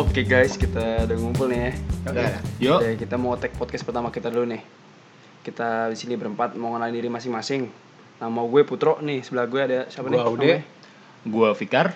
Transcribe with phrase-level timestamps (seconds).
[0.00, 1.72] Oke guys, kita udah ngumpul nih ya.
[2.08, 2.32] Udah.
[2.56, 2.80] Yuk.
[2.80, 4.64] Oke, kita mau tag podcast pertama kita dulu nih.
[5.44, 7.68] Kita di sini berempat mau kenalin diri masing-masing.
[8.16, 10.16] Nama gue Putro nih, sebelah gue ada siapa nih?
[10.16, 10.40] Gua Ude.
[10.40, 10.60] namanya?
[11.28, 11.92] Gua Fikar.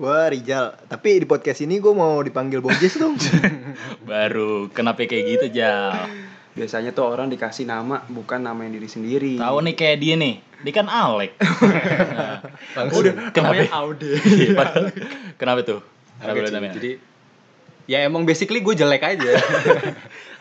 [0.00, 3.20] Gua Rijal, tapi di podcast ini gue mau dipanggil Bojes dong.
[4.08, 6.08] Baru kenapa kayak gitu, Jal?
[6.56, 9.36] Biasanya tuh orang dikasih nama bukan nama yang diri sendiri.
[9.36, 10.40] Tahu nih kayak dia nih.
[10.64, 11.36] Dia kan Alek.
[11.36, 12.48] Nah,
[12.80, 13.12] Langsung.
[13.36, 13.60] kenapa?
[13.60, 14.08] Namanya Aude.
[14.24, 14.56] Iya,
[15.36, 15.84] kenapa tuh?
[16.16, 16.72] Kenapa?
[16.80, 17.11] Jadi
[17.86, 19.32] ya emang basically gue jelek aja.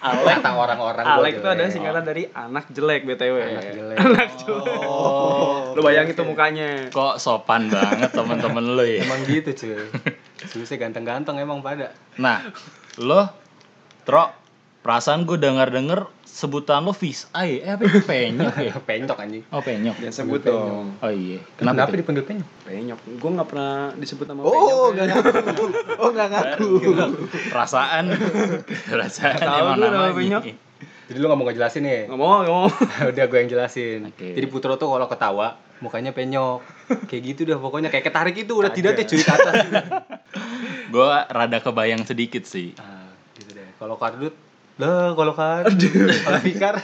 [0.01, 0.41] Alek.
[0.41, 1.61] Kata orang-orang gua Alek itu jelek.
[1.61, 3.35] ada singkatan dari anak jelek BTW.
[3.37, 3.97] Anak jelek.
[4.01, 4.77] Anak jelek.
[4.81, 5.61] Oh.
[5.77, 6.89] Lu bayangin tuh mukanya.
[6.89, 9.05] Kok sopan banget temen-temen lu ya?
[9.05, 9.77] Emang gitu cuy.
[10.51, 11.93] Susah ganteng-ganteng emang pada.
[12.17, 12.49] Nah,
[12.97, 13.29] lo,
[14.01, 14.33] Tro,
[14.81, 18.01] perasaan gue dengar-dengar sebutan lo fish eye, eh apa itu?
[18.01, 18.73] penyok ya?
[18.87, 19.43] Penyok anjing.
[19.51, 19.93] Oh penyok.
[19.99, 20.57] Jangan sebut Penyok.
[20.57, 20.85] dong.
[20.97, 21.39] Oh iya.
[21.53, 21.99] Kenapa, Kenapa?
[21.99, 22.47] dipanggil penyok?
[22.65, 22.99] Penyok.
[23.19, 24.57] Gue nggak pernah disebut nama penyok.
[24.57, 25.03] oh, ya.
[25.05, 25.63] enggak ngaku.
[25.95, 26.69] Oh, enggak ngaku.
[27.53, 28.03] Perasaan,
[28.87, 30.13] perasaan Tahu emang namanya.
[30.15, 30.43] penyok.
[31.11, 32.01] Jadi lu gak mau ngejelasin nih?
[32.07, 32.67] Nggak mau, nggak mau.
[33.11, 33.99] Udah gue yang jelasin.
[34.07, 34.31] Oke.
[34.31, 35.47] Jadi Putro tuh kalau ketawa
[35.83, 36.63] mukanya penyok.
[37.11, 39.55] Kayak gitu dah pokoknya kayak ketarik itu udah tidak deh cuy ke atas.
[40.87, 42.71] Gue rada kebayang sedikit sih.
[42.79, 43.67] Ah, gitu deh.
[43.75, 44.31] Kalau kardut
[44.79, 46.09] lah kalau kardut.
[46.23, 46.75] Kalau Fikar.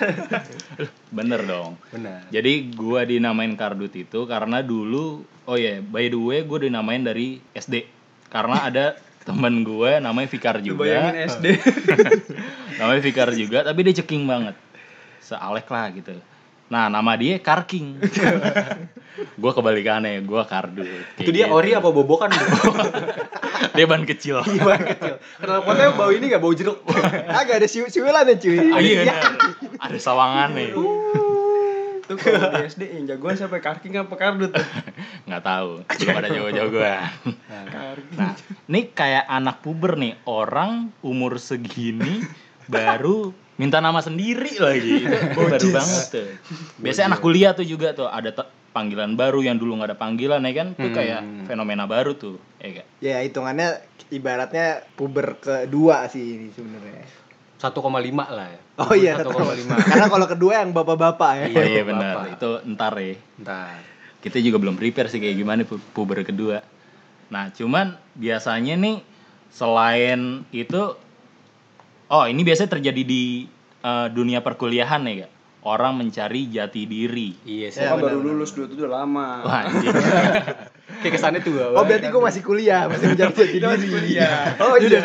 [1.14, 1.80] Bener dong.
[1.94, 2.28] Benar.
[2.30, 7.40] Jadi gue dinamain kardut itu karena dulu, oh ya, by the way gue dinamain dari
[7.56, 7.88] SD.
[8.28, 8.86] Karena ada
[9.28, 10.88] temen gue namanya Fikar juga.
[10.88, 11.46] bayangin SD.
[12.80, 14.56] namanya Fikar juga, tapi dia ceking banget.
[15.24, 16.16] Sealek lah gitu.
[16.68, 18.04] Nah, nama dia Karking.
[19.42, 20.42] gue kebalikannya, gue.
[20.44, 20.76] Kayak
[21.16, 21.56] Itu dia gitu.
[21.56, 22.32] ori apa bobokan?
[23.74, 24.42] Dia ban kecil.
[24.42, 25.16] Gimana kecil?
[25.38, 26.82] Kenal potnya bau ini gak bau jeruk?
[27.42, 28.58] Agak ada siu-siulan ya, cuy.
[28.74, 29.22] Ah, iya, benar.
[29.82, 30.70] Ada sawangan nih.
[32.08, 33.62] Tuh kalau di SD yang jagoan siapa?
[33.62, 34.54] Karking apa kardut?
[35.30, 35.70] Nggak tahu.
[35.86, 37.02] Belum ada jago-jagoan.
[37.50, 38.18] Karking.
[38.18, 38.34] Nah,
[38.66, 42.26] ini kayak anak puber nih, orang umur segini
[42.68, 43.18] baru
[43.56, 45.04] minta nama sendiri lagi.
[45.04, 46.30] Itu baru banget tuh.
[46.78, 48.30] Biasanya anak kuliah tuh juga tuh ada
[48.70, 50.68] panggilan baru yang dulu nggak ada panggilan ya kan?
[50.74, 52.38] Itu kayak fenomena baru tuh.
[52.60, 52.86] Ya kan?
[53.00, 57.04] Ya, hitungannya ibaratnya puber kedua sih ini sebenarnya.
[57.58, 57.74] 1,5
[58.14, 58.60] lah ya.
[58.78, 59.34] Oh iya, 1,5.
[59.66, 61.46] Karena kalau kedua yang bapak-bapak ya.
[61.50, 61.90] Oh iya Bapak.
[61.90, 62.16] benar.
[62.38, 63.18] Itu ntar ya.
[63.42, 63.76] Ntar.
[64.22, 66.62] Kita juga belum prepare sih kayak gimana pu- puber kedua.
[67.34, 69.02] Nah, cuman biasanya nih
[69.50, 70.94] selain itu
[72.10, 73.48] oh, ini biasanya terjadi di
[73.82, 75.32] eh, dunia perkuliahan ya, Kak.
[75.68, 77.36] Orang mencari jati diri.
[77.44, 77.84] Iya sih.
[77.84, 79.44] Ya, Kan baru lulus dua itu udah lama.
[79.44, 79.64] Wah.
[81.04, 81.76] Kayak kesannya tuh gua.
[81.76, 83.96] Oh, berarti gue masih kuliah, masih menjadi jati Kita masih diri.
[84.00, 84.56] kuliah.
[84.64, 85.04] Oh, iya.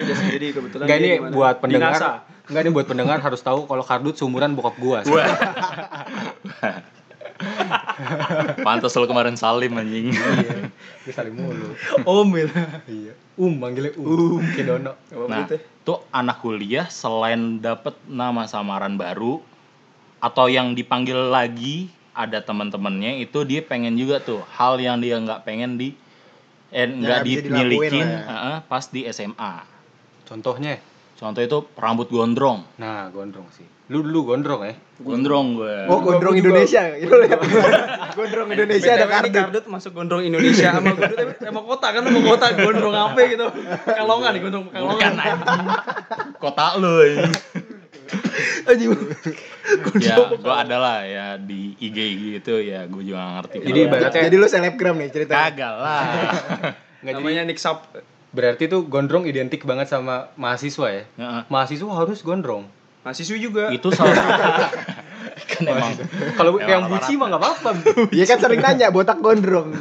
[0.00, 0.84] udah sendiri kebetulan.
[0.88, 2.00] Enggak dia ini buat pendengar.
[2.48, 5.00] Enggak ini buat pendengar harus tahu kalau kardut seumuran bokap gua.
[8.66, 10.10] Pantas lo kemarin salim anjing.
[10.12, 10.70] Iya.
[11.06, 11.74] Dia saling mulu.
[12.08, 12.48] Omil.
[12.88, 13.12] Iya.
[13.34, 14.40] Um manggilnya Um.
[14.42, 14.92] Dono.
[15.26, 15.46] Nah,
[15.82, 19.42] tuh anak kuliah selain dapat nama samaran baru
[20.22, 25.42] atau yang dipanggil lagi ada teman-temannya itu dia pengen juga tuh hal yang dia nggak
[25.42, 25.92] pengen di
[26.70, 28.56] eh nggak dimilikin ya.
[28.56, 29.66] eh, pas di SMA.
[30.24, 30.93] Contohnya.
[31.24, 32.68] Contoh itu rambut gondrong.
[32.76, 33.64] Nah, gondrong sih.
[33.88, 34.76] Lu dulu gondrong ya?
[35.00, 35.88] Gondrong gue.
[35.88, 36.84] Oh, gondrong Indonesia.
[38.12, 39.32] Gondrong Indonesia ada ini kardut.
[39.32, 43.46] kardut masuk gondrong Indonesia sama gondrong tapi sama kota kan sama kota gondrong apa gitu.
[43.88, 45.12] Kalongan nih gondrong Kalongan.
[46.36, 46.92] Kota lu
[48.68, 48.92] anjing.
[50.04, 51.98] Ya gue adalah ya di IG
[52.36, 55.40] gitu ya gue juga ngerti Jadi ibaratnya Jadi lu selebgram nih ceritanya.
[55.48, 56.04] kagak lah
[57.00, 57.88] Namanya Nick Sap.
[58.34, 61.04] Berarti tuh gondrong identik banget sama mahasiswa ya?
[61.06, 61.42] Heeh.
[61.46, 62.66] Mahasiswa harus gondrong.
[63.06, 63.64] Mahasiswa juga.
[63.70, 64.16] itu salah
[65.50, 65.92] kan emang
[66.40, 67.70] Kalau yang buci mah nggak apa-apa.
[68.10, 69.70] Iya kan sering nanya botak gondrong.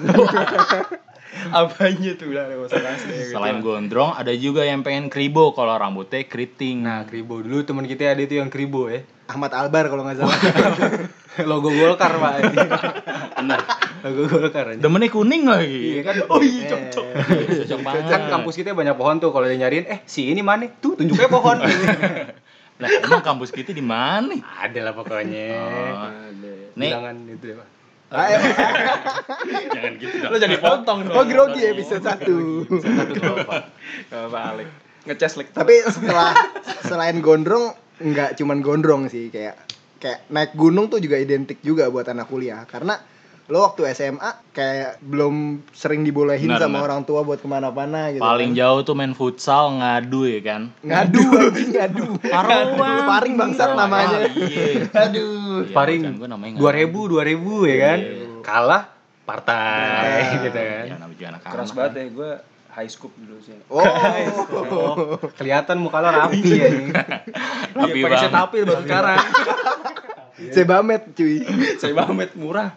[1.54, 3.36] Apanya tuh deh, gitu.
[3.36, 8.16] selain gondrong ada juga yang pengen kribo kalau rambutnya keriting Nah, kribo dulu teman kita
[8.16, 9.04] ada itu yang kribo ya.
[9.34, 10.38] Ahmad Albar kalau nggak salah.
[11.50, 12.34] Logo Golkar, Pak.
[13.34, 13.60] bener
[14.06, 14.78] Logo Golkar aja.
[14.78, 16.16] demennya kuning lagi Iya kan?
[16.30, 17.06] Oh iya Eh, cocok.
[17.58, 20.70] cocok banget Kan kampus kita banyak pohon tuh kalau dia nyariin, eh si ini mana?
[20.70, 21.58] Tuh tunjuknya pohon.
[22.82, 25.46] lah emang kampus kita di mana ada lah pokoknya.
[25.58, 26.10] Oh.
[26.74, 27.68] nih Bilangan itu deh, Pak.
[28.14, 28.42] Ah, eh.
[29.74, 31.18] jangan gitu dong Lo jadi potong dong.
[31.18, 32.14] Oh, grogi episode 1.
[32.78, 33.62] Satu tuh, Pak.
[35.04, 35.50] Ngecas like.
[35.50, 36.32] Tapi setelah
[36.82, 39.56] selain gondrong nggak cuman gondrong sih kayak
[39.98, 42.68] kayak naik gunung tuh juga identik juga buat anak kuliah.
[42.68, 43.00] Karena
[43.44, 46.88] lo waktu SMA kayak belum sering dibolehin Benar, sama benar.
[46.88, 48.60] orang tua buat ke mana-mana gitu paling kan.
[48.64, 50.62] jauh tuh main futsal ngadu ya kan?
[50.80, 51.24] Ngadu
[51.76, 52.06] ngadu.
[52.24, 53.04] Paruan.
[53.04, 54.32] paring bangsat namanya.
[54.32, 54.88] iya.
[54.96, 55.64] aduh.
[55.64, 58.00] Iya, Paring bukan, gua namanya dua ribu dua ribu ya kan?
[58.00, 58.26] Iya.
[58.44, 58.84] kalah
[59.24, 60.84] partai gitu kan?
[60.88, 62.32] Ya namanya anak Keras banget ya gue
[62.74, 63.54] high scoop dulu sih.
[63.70, 63.80] Oh.
[64.74, 66.90] Oh, kelihatan muka lo rapi ya nih.
[67.72, 68.26] Rapi Iya, pakai banget.
[68.28, 69.18] setapil baru sekarang.
[70.52, 71.36] Sebamet cuy.
[71.78, 72.74] Saya banget murah.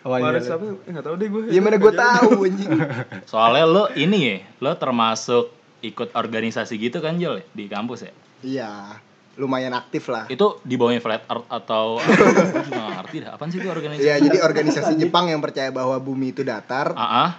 [0.00, 0.46] Oh, iya, Kemarin iya.
[0.46, 0.64] siapa?
[0.86, 1.42] Enggak tahu deh gue.
[1.50, 2.70] Ya mana gue tahu anjing.
[3.30, 5.44] Soalnya lo ini ya, lo termasuk
[5.80, 8.12] ikut organisasi gitu kan Jol ya, di kampus ya?
[8.40, 8.70] Iya.
[9.36, 10.24] Lumayan aktif lah.
[10.28, 13.30] Itu di bawahnya flat earth atau nggak ngerti dah.
[13.34, 14.04] Apaan sih itu organisasi?
[14.04, 16.92] Iya, jadi organisasi Jepang yang percaya bahwa bumi itu datar.
[16.94, 17.30] Ah, ah.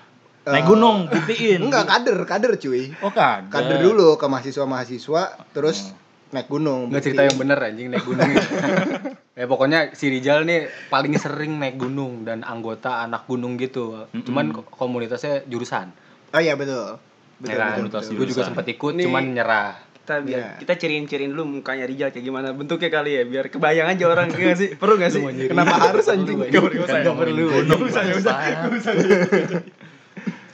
[0.44, 1.60] Naik Eh, gunung, buktiin.
[1.62, 2.90] Enggak, kader, kader cuy.
[3.00, 3.48] Oh kader.
[3.48, 5.22] Kader dulu ke mahasiswa-mahasiswa,
[5.52, 5.94] terus
[6.32, 6.90] naik gunung.
[6.90, 8.42] Nggak cerita yang bener anjing naik gunung itu.
[9.40, 14.10] ya pokoknya si Rijal nih paling sering naik gunung dan anggota anak gunung gitu.
[14.12, 15.94] Cuman ko- komunitasnya jurusan.
[16.30, 16.98] Oh iya betul.
[17.38, 18.02] Betul, Ya betul, betul.
[18.16, 19.06] Gue juga sempat ikut, Nih.
[19.06, 19.74] cuman nyerah.
[20.02, 20.48] Kita biar Iya.
[20.58, 24.58] kita ciriin-ciriin dulu mukanya Rijal kayak gimana bentuknya kali ya biar kebayang aja orang enggak
[24.58, 24.70] sih?
[24.74, 25.22] Perlu enggak sih?
[25.46, 26.38] Kenapa harus anjing?
[26.40, 27.46] Enggak perlu, enggak Nggak perlu.
[27.52, 28.34] Gunung, bangsa.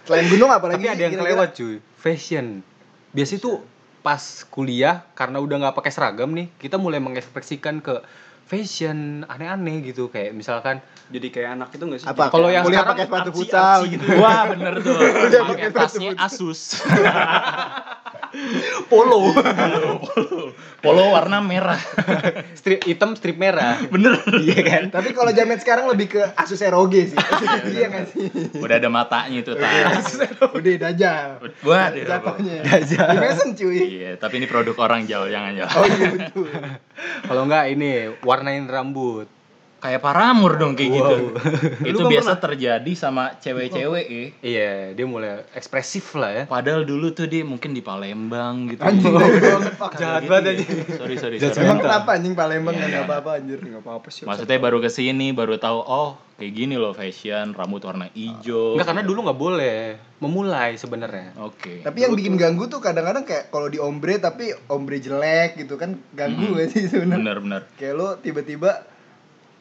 [0.08, 1.36] Selain gunung apalagi Tapi ada yang kira-kira?
[1.36, 2.64] kelewat cuy, fashion.
[3.12, 3.56] Biasanya tuh
[4.00, 8.00] pas kuliah karena udah nggak pakai seragam nih, kita mulai mengekspresikan ke
[8.48, 10.80] fashion aneh-aneh gitu kayak misalkan
[11.12, 12.08] Jadi kayak anak itu enggak sih?
[12.08, 12.32] Apa?
[12.32, 14.06] Kalau yang kuliah sekarang pakai sepatu futsal gitu.
[14.24, 14.96] Wah bener tuh.
[15.52, 16.80] Pakai tasnya Asus.
[18.92, 19.32] polo.
[20.78, 21.80] Polo warna merah.
[22.60, 23.80] strip hitam strip merah.
[23.94, 24.20] Bener.
[24.38, 24.84] Iya kan?
[24.94, 27.18] Tapi kalau jamet sekarang lebih ke Asus ROG sih.
[27.74, 28.28] iya nggak sih?
[28.60, 30.20] Udah ada matanya itu tas.
[30.58, 31.30] Udah dajal.
[31.64, 32.06] Waduh.
[32.06, 32.58] Jatuhnya.
[32.64, 33.08] Dajal.
[33.14, 33.80] Di Mason cuy.
[33.80, 35.72] Iya, tapi ini produk orang jauh jangan jauh.
[35.78, 36.50] Oh iya betul.
[37.26, 37.92] Kalau nggak ini
[38.26, 39.37] warnain rambut.
[39.78, 41.16] Kayak paramur dong kayak gitu.
[41.86, 44.26] itu Lu kan biasa terjadi sama cewek-cewek ya.
[44.42, 46.44] Iya, dia mulai ekspresif lah ya.
[46.50, 48.82] Padahal dulu tuh dia mungkin di Palembang gitu.
[48.82, 49.14] Anjing
[49.78, 49.94] fuck.
[50.02, 50.70] Jahat banget anjing.
[50.98, 51.62] Sorry, sorry, sorry.
[51.62, 53.10] Emang kenapa anjing Palembang Iya, nggak iya.
[53.10, 53.60] apa-apa anjir?
[53.62, 54.26] Enggak apa-apa sih.
[54.26, 58.74] Maksudnya baru ke sini baru tahu oh kayak gini loh fashion rambut warna hijau.
[58.74, 59.78] Enggak karena dulu nggak boleh
[60.18, 61.38] memulai sebenarnya.
[61.38, 61.86] Oke.
[61.86, 66.02] Tapi yang bikin ganggu tuh kadang-kadang kayak kalau di ombre tapi ombre jelek gitu kan
[66.18, 67.22] ganggu gak sih sebenarnya?
[67.22, 67.62] Bener-bener.
[67.78, 68.97] Kayak lo tiba-tiba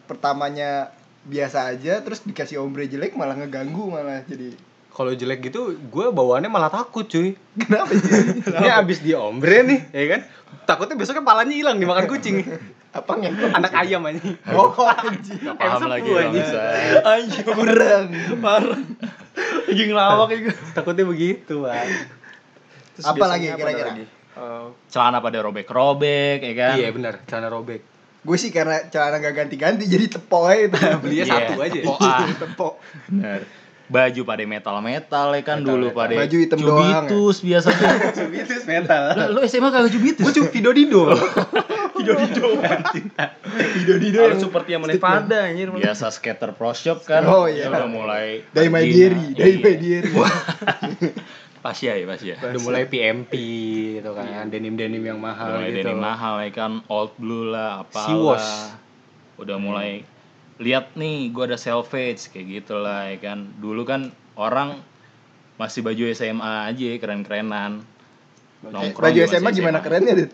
[0.06, 4.54] pertamanya biasa aja terus dikasih ombre jelek malah ngeganggu malah jadi
[4.88, 7.36] Kalau jelek gitu, gue bawaannya malah takut cuy.
[7.52, 8.40] kenapa sih?
[8.64, 10.20] Ini abis di ombre nih, ya kan?
[10.64, 12.40] Takutnya besoknya palanya hilang dimakan kucing.
[12.96, 13.60] Apa nggak?
[13.60, 14.24] Anak ayam aja.
[14.56, 15.52] Oh anjing.
[15.52, 16.48] Paham lagi anjing.
[17.04, 18.06] Anjing Kurang.
[18.40, 18.80] parah.
[19.68, 20.50] Lagi ngelawak itu.
[20.72, 21.92] Takutnya begitu, Bang.
[22.96, 23.92] Terus Apa lagi kira-kira?
[23.92, 24.04] lagi?
[24.08, 26.74] Eh, Celana pada robek-robek ya kan.
[26.80, 27.84] Iya benar, celana robek.
[28.26, 30.78] Gue sih karena celana gak ganti-ganti jadi tepok aja itu.
[31.06, 31.78] Belinya Iya, satu aja.
[31.78, 32.26] tepoan.
[32.42, 32.72] tepok.
[33.06, 33.40] Bener.
[33.86, 37.06] Baju pada metal-metal ya kan dulu pada Baju hitam doang, ya?
[37.06, 38.10] Cubitus biasanya.
[38.18, 39.30] Cubitus metal.
[39.30, 40.26] Lu SMA kagak cubitus?
[40.26, 41.14] Gue cuma Vido Dido.
[41.94, 42.50] Dido-dido
[44.26, 45.70] Harus seperti yang mana pada anjir.
[45.70, 47.22] Biasa skater pro shop kan.
[47.30, 47.70] Oh, iya.
[47.70, 50.02] Udah mulai Dari deary, dari iya.
[51.66, 52.02] My deary.
[52.06, 52.54] Pas ya, pas ya.
[52.54, 53.32] Udah mulai PMP
[53.98, 55.78] gitu kan, denim-denim yang Udah mahal mulai gitu.
[55.82, 58.46] dari mahal ya kan, old blue lah, apa Siwas.
[59.36, 60.06] Udah mulai
[60.56, 63.50] lihat nih, gua ada selvedge kayak gitu lah ya kan.
[63.58, 64.78] Dulu kan orang
[65.56, 67.82] masih baju SMA aja keren-kerenan.
[68.66, 70.32] Nongkrong Baju SMA gimana kerennya, Dit?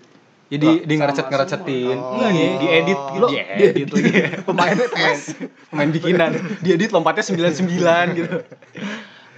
[0.52, 1.96] Jadi di ngerecet-ngerecetin.
[1.96, 2.20] Oh.
[2.20, 3.26] Enggak nih, diedit gitu.
[3.32, 4.12] Di- Diedit lagi.
[4.44, 5.20] Pemainnya tes.
[5.72, 6.30] Pemain bikinan.
[6.60, 8.36] Diedit lompatnya 99 gitu.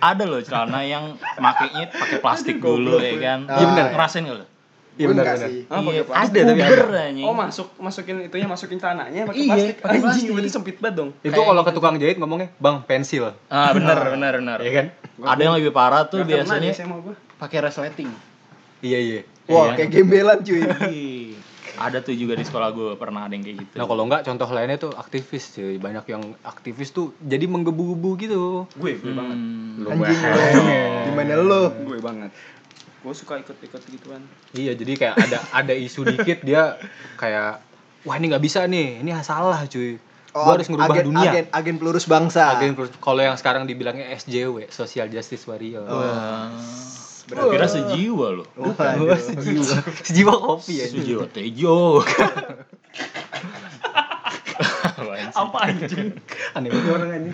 [0.05, 3.41] Ada loh celana yang makainya pakai plastik dulu ya kan.
[3.49, 3.85] Iya bener.
[3.91, 4.47] Ngerasain gak lo?
[4.95, 5.49] Iya benar benar.
[5.67, 6.03] Ah, Iya.
[6.07, 7.03] Ada tapi ada.
[7.25, 9.75] Oh masuk masukin itunya masukin tanahnya pakai Iya, plastik.
[9.77, 10.31] pakai Anjing plastik.
[10.31, 11.11] berarti sempit banget dong.
[11.19, 14.59] Itu kalau ke tukang jahit ngomongnya, "Bang, pensil." Ah benar benar benar.
[14.61, 14.87] Iya kan?
[15.25, 16.71] Ada yang lebih parah tuh biasanya
[17.41, 18.13] pakai resleting.
[18.85, 19.21] Iya, iya.
[19.45, 19.77] Wah, Iya.
[19.77, 20.61] kayak gembelan cuy.
[21.75, 23.75] Ada tuh juga di sekolah gue pernah ada yang kayak gitu.
[23.75, 25.77] Nah, kalau enggak contoh lainnya tuh aktivis cuy.
[25.77, 28.43] Banyak yang aktivis tuh jadi menggebu-gebu gitu.
[28.73, 29.37] Gue, gue banget.
[29.37, 30.53] Hmm, Lu Anjing banget.
[31.07, 31.63] Gimana lo?
[31.77, 32.31] Gue banget.
[33.01, 34.23] Gue suka ikut-ikut gituan.
[34.51, 36.79] Iya, jadi kayak ada ada isu dikit dia
[37.15, 37.59] kayak
[38.03, 39.99] wah ini nggak bisa nih, ini salah cuy.
[40.35, 41.31] Gua harus ngerubah Oh, agen, dunia.
[41.31, 42.59] Agen, agen pelurus bangsa.
[42.59, 45.87] Agen plus- kalau yang sekarang dibilangnya SJW, Social Justice Warrior.
[45.87, 46.51] Wah.
[47.25, 48.47] Berarti kira sejiwa loh.
[48.57, 49.01] Waduh.
[49.01, 49.77] Gua sejiwa.
[50.09, 50.87] sejiwa kopi ya.
[50.93, 52.01] Sejiwa tejo.
[55.35, 56.15] Apa anjing?
[56.55, 57.31] Aneh banget orang ini.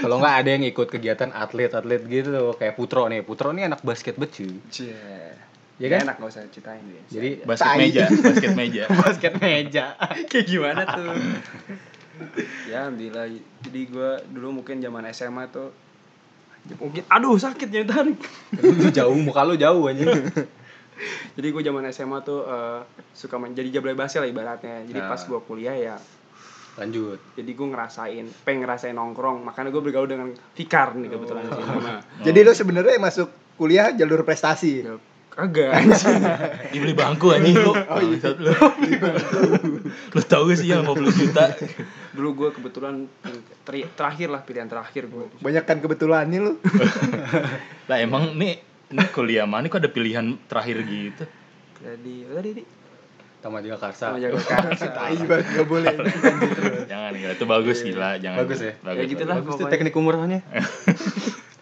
[0.00, 3.20] Kalau nggak ada yang ikut kegiatan atlet-atlet gitu kayak Putro nih.
[3.20, 4.56] Putro nih anak basket bet cuy.
[4.72, 4.96] Cie.
[5.82, 6.06] Ya kan?
[6.06, 7.02] Enak gak usah ceritain dia.
[7.10, 7.78] Jadi Basket Tai.
[7.82, 8.84] meja, basket meja.
[9.02, 9.84] basket meja.
[10.30, 11.10] kayak gimana tuh?
[12.70, 13.26] ya alhamdulillah.
[13.66, 15.74] Jadi gue dulu mungkin zaman SMA tuh
[16.74, 18.16] mungkin aduh sakit jadi tarik.
[18.56, 20.08] Lu jauh muka lu jauh anjing.
[21.34, 22.80] Jadi gue zaman SMA tuh eh,
[23.10, 24.86] suka main jadi jablay basel lah ibaratnya.
[24.86, 25.10] Jadi Nah.
[25.10, 25.96] pas gue kuliah ya
[26.74, 27.18] Lanjut.
[27.34, 32.02] jadi gue ngerasain pengen ngerasain nongkrong makanya gue bergaul dengan Fikar nih kebetulan sih nama
[32.18, 34.82] Jadi lo sebenarnya masuk kuliah jalur prestasi.
[34.82, 34.98] Ya,
[35.34, 36.22] Kagak anjing.
[36.70, 37.74] Dibeli bangku anjing lu.
[37.74, 38.30] Oh, iya.
[38.38, 38.54] Lu.
[40.14, 41.50] lu tahu gak sih yang 50 juta?
[42.14, 43.10] Dulu gue kebetulan
[43.66, 45.26] ter- terakhir lah pilihan terakhir gue.
[45.42, 46.52] Banyak kan kebetulannya lu.
[47.90, 48.62] Lah emang nih
[48.94, 51.26] ini kuliah mana kok ada pilihan terakhir gitu?
[51.82, 52.64] Jadi tadi di
[53.42, 54.14] Taman Jakarta.
[54.14, 54.70] sama jago kan.
[54.72, 55.94] Tai banget enggak boleh.
[56.86, 58.38] Jangan gila itu bagus gila, jangan.
[58.46, 58.72] Bagus ya?
[58.80, 59.02] Bagus.
[59.02, 59.36] Ya gitu lah.
[59.42, 60.40] Bagus tuh teknik umurnya.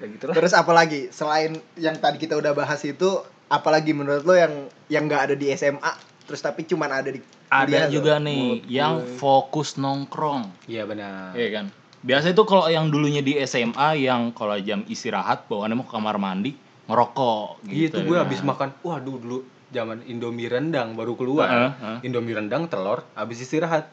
[0.00, 0.34] Ya gitu lah.
[0.34, 4.52] Terus apa lagi selain yang tadi kita udah bahas itu apalagi menurut lo yang
[4.88, 5.92] yang nggak ada di SMA
[6.22, 9.18] terus tapi cuman ada di Ada juga nih Menurut yang gue.
[9.18, 10.54] fokus nongkrong.
[10.64, 11.34] Iya benar.
[11.34, 11.66] Iya kan?
[12.00, 16.16] Biasa itu kalau yang dulunya di SMA yang kalau jam istirahat bawaannya mau ke kamar
[16.16, 16.54] mandi
[16.86, 18.06] ngerokok Gitu, gitu.
[18.06, 18.22] gue Nah.
[18.22, 18.70] habis makan.
[18.80, 19.38] Waduh dulu
[19.68, 21.46] zaman Indomie rendang baru keluar.
[21.46, 21.98] Heeh, heeh.
[22.02, 23.90] Indomie rendang telur habis istirahat.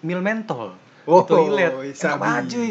[0.00, 0.76] Mil mentol.
[1.08, 1.72] Oh, Di toilet.
[1.96, 2.70] Enak banget cuy.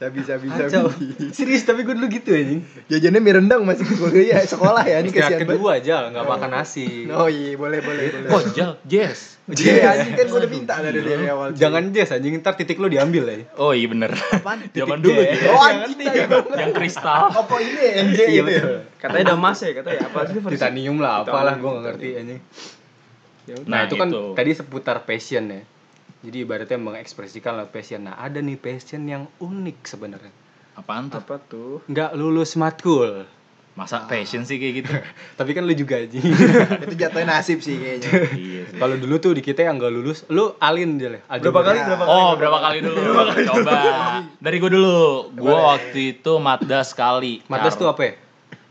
[0.00, 0.88] Sabi sabi Kacau.
[0.88, 1.12] sabi.
[1.30, 2.64] Serius tapi gue dulu gitu anjing.
[2.88, 5.44] Jajannya mie rendang masih kuliah sekolah ya ini banget.
[5.44, 7.04] kedua aja nggak makan nasi.
[7.06, 8.30] Oh iya boleh boleh boleh.
[8.30, 9.36] Oh, Jal, Jess.
[9.46, 11.52] Iya anjing kan gue udah minta dari dari awal.
[11.52, 11.60] cuy.
[11.60, 13.36] Jangan jazz anjing ntar titik lo diambil ya.
[13.54, 14.08] Oh iya bener.
[14.08, 14.64] Apaan?
[14.78, 15.36] Zaman dulu Jess.
[15.36, 15.52] ya.
[15.52, 15.98] Oh anjing
[16.56, 17.28] yang kristal.
[17.28, 18.62] Apa ini NJ Iya itu ya?
[18.96, 20.54] Katanya emas ya, katanya apa sih versi?
[20.56, 22.40] Titanium lah apalah gue nggak ngerti anjing.
[23.44, 23.68] Ya udah.
[23.68, 24.22] Nah, Nah, itu kan itu.
[24.32, 25.60] tadi seputar passion ya.
[26.20, 28.04] Jadi ibaratnya mengekspresikan lewat passion.
[28.04, 30.32] Nah ada nih passion yang unik sebenarnya.
[30.76, 31.24] Apaan tuh?
[31.24, 31.80] apa tuh?
[31.88, 33.24] Nggak lulus matkul.
[33.72, 34.92] Masa passion sih kayak gitu?
[35.40, 36.20] Tapi kan lu juga anjing.
[36.84, 38.10] Itu jatuhnya nasib sih kayaknya.
[38.36, 38.62] iya.
[38.76, 41.22] Kalau dulu tuh di kita yang nggak lulus, lu alin dia lah.
[41.40, 41.78] Berapa kali?
[41.88, 42.12] Berapa kali?
[42.12, 43.00] Oh, berapa kali dulu?
[43.56, 43.78] Coba.
[44.36, 45.00] Dari gue dulu.
[45.32, 47.40] Gue waktu itu matdas sekali.
[47.48, 48.12] Matas tuh apa ya?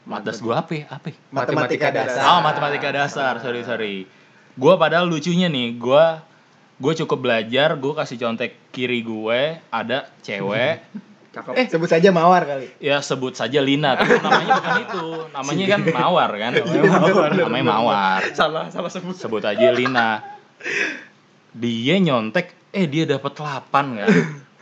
[0.05, 0.71] Matdas gue apa?
[0.77, 0.85] ya?
[0.93, 1.07] Apa?
[1.09, 1.17] ya?
[1.33, 2.21] Matematika dasar.
[2.29, 3.33] Oh, matematika dasar.
[3.41, 4.05] Sorry, sorry.
[4.53, 6.05] Gue padahal lucunya nih, gue
[6.79, 10.79] gue cukup belajar, gue kasih contek kiri gue ada cewek
[11.29, 11.53] Cakep.
[11.53, 12.73] Eh, sebut saja mawar kali.
[12.79, 16.51] ya sebut saja Lina tapi namanya bukan itu namanya kan Mawar kan
[17.37, 19.13] namanya Mawar salah, salah sebut.
[19.13, 20.25] sebut aja Lina
[21.51, 24.09] dia nyontek eh dia dapat 8 kan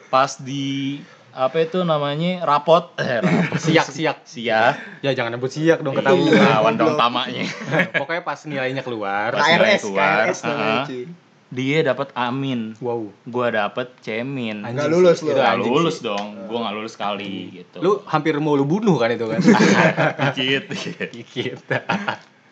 [0.08, 1.00] pas di
[1.32, 4.18] apa itu namanya rapot eh rapot Siak, siak.
[4.24, 6.36] siak Ya jangan nebut siak dong Iya, ketahuan.
[6.52, 7.48] lawan dong tamanya
[7.94, 9.32] Pokoknya pas nilainya keluar.
[9.32, 11.08] Pas nilai KRS, keluar, KRS namanya uh-uh.
[11.48, 13.08] Dia dapat amin Wow.
[13.24, 15.32] gua dapet cemin Anjing Nggak lulus lu.
[15.32, 16.08] Anjing lulus sih.
[16.08, 19.40] dong gua nggak lulus sekali gitu Lu hampir mau lu bunuh kan itu kan?
[20.36, 21.08] dikit dikit.
[21.12, 21.60] Dikit.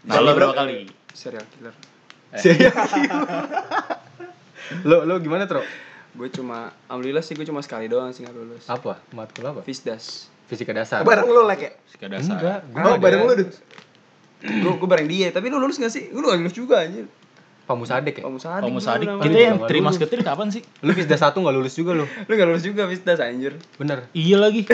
[0.08, 1.76] nah lo berapa kali Serial killer.
[4.90, 5.64] lu lu gimana, Tro?
[6.16, 8.64] Gue cuma, alhamdulillah sih gue cuma sekali doang sih nggak lulus.
[8.68, 9.00] Apa?
[9.12, 9.64] Matkul apa?
[9.64, 10.28] Fisdas.
[10.48, 11.04] Fisika dasar.
[11.04, 11.72] Bareng lu lek ya?
[11.88, 13.34] Fisika dasar Enggak, gua Oh, bareng lu
[14.46, 16.12] gue gue bareng dia, tapi lu lulus gak sih?
[16.14, 17.08] Lu gak lulus juga anjir.
[17.66, 18.24] Pamusadek ya?
[18.78, 19.10] Sadik.
[19.10, 19.26] namanya.
[19.26, 20.62] Kita yang terima seketir kapan sih?
[20.80, 22.06] Lu Fisda satu nggak lulus juga lu.
[22.06, 23.58] Lu gak lulus juga Fisdas anjir.
[23.76, 24.06] Bener.
[24.14, 24.62] Iya lagi.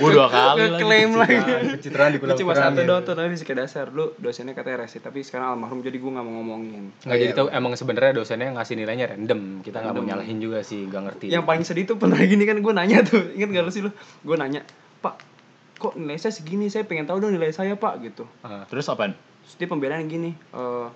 [0.00, 0.72] Gua dua kali lagi.
[0.74, 1.36] Ngeklaim lagi.
[1.76, 5.54] Pencitraan di cuma satu doang tuh tapi fisika dasar lu dosennya katanya resi tapi sekarang
[5.54, 9.40] almarhum jadi gue gak mau ngomongin Nggak jadi tahu emang sebenarnya dosennya ngasih nilainya random.
[9.60, 11.26] Kita nggak mau nyalahin juga sih, nggak ngerti.
[11.28, 13.90] yang paling sedih tuh pernah gini kan gue nanya tuh inget gak lu sih lu
[13.94, 14.62] gue nanya
[14.98, 15.18] pak
[15.76, 18.64] kok nilai saya segini saya pengen tahu dong nilai saya pak gitu Ah.
[18.66, 19.14] Terus apaan?
[19.48, 20.88] Terus dia pembelaan gini eh,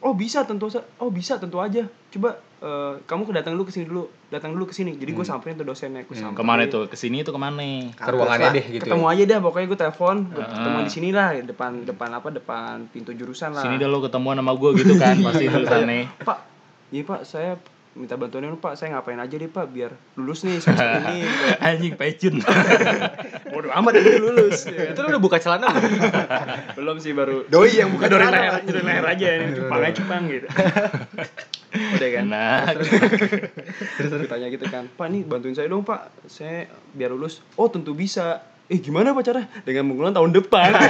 [0.00, 3.84] oh bisa tentu sa- oh bisa tentu aja coba eh, kamu datang dulu ke sini
[3.84, 6.62] dulu datang dulu ke sini jadi gue samperin tuh dosennya gue Hmm, samperin ke mana
[6.64, 6.80] itu?
[6.86, 7.60] Ke sini itu ke mana?
[7.86, 8.82] ke ruangannya deh gitu.
[8.86, 9.12] ketemu ya.
[9.12, 10.48] aja dah pokoknya gue telepon gue Ah.
[10.50, 14.34] ketemu di sini lah depan depan apa depan pintu jurusan lah Sini dah lo ketemuan
[14.34, 16.08] sama gua gitu kan pasti tulisannya.
[16.18, 16.38] pak
[16.88, 17.52] iya pak saya
[17.92, 21.28] minta bantuannya dong pak saya ngapain aja deh pak biar lulus nih semester ini.
[21.60, 22.40] Anjing pecun.
[23.52, 24.64] bodo amat udah lulus.
[24.64, 24.96] Ya.
[24.96, 26.00] Itu lu udah buka celana belum?
[26.80, 27.44] belum sih baru.
[27.52, 30.48] Doi yang dorin celana, leher dorin leher aja ini cupang aja cupang gitu.
[31.72, 32.24] Udah kan?
[32.28, 32.64] Nah,
[34.00, 36.08] terus terus tanya gitu kan pak nih bantuin saya dong pak.
[36.32, 37.44] Saya biar lulus.
[37.60, 38.40] Oh tentu bisa
[38.72, 40.70] eh gimana pak cara dengan menggunakan tahun depan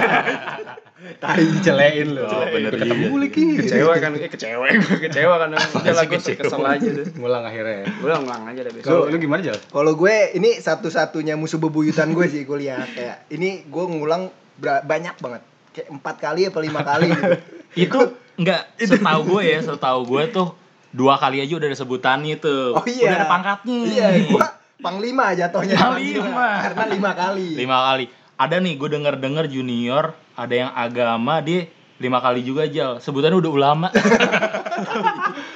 [1.02, 1.34] Tai
[1.66, 2.22] celein lu.
[2.22, 3.18] Oh, bener ketemu juga.
[3.18, 3.46] lagi.
[3.58, 5.48] kecewa kan eh kecewa gue kecewa kan
[5.82, 6.38] udah lah gue kecewa?
[6.38, 7.76] kesel aja deh Ngulang akhirnya.
[7.82, 7.86] ya.
[7.98, 9.58] ngulang aja deh Lu, besok lu gimana Jal?
[9.58, 14.30] Kalau gue ini satu-satunya musuh bebuyutan gue sih kuliah kayak ini gue ngulang
[14.62, 15.42] banyak banget
[15.74, 17.34] kayak empat kali apa lima kali gitu.
[17.74, 17.98] itu
[18.36, 20.48] enggak setahu gue ya, setahu gue tuh
[20.92, 22.76] dua kali aja udah ada sebutannya tuh.
[22.76, 23.10] Oh iya.
[23.10, 23.78] Udah ada pangkatnya.
[23.82, 24.46] Iya, gue
[24.82, 25.76] panglima jatuhnya.
[25.78, 26.48] Panglima.
[26.60, 27.48] Karena lima kali.
[27.54, 32.66] lima kali ada nih gue denger denger junior ada yang agama dia lima kali juga
[32.66, 33.86] jal sebutannya udah ulama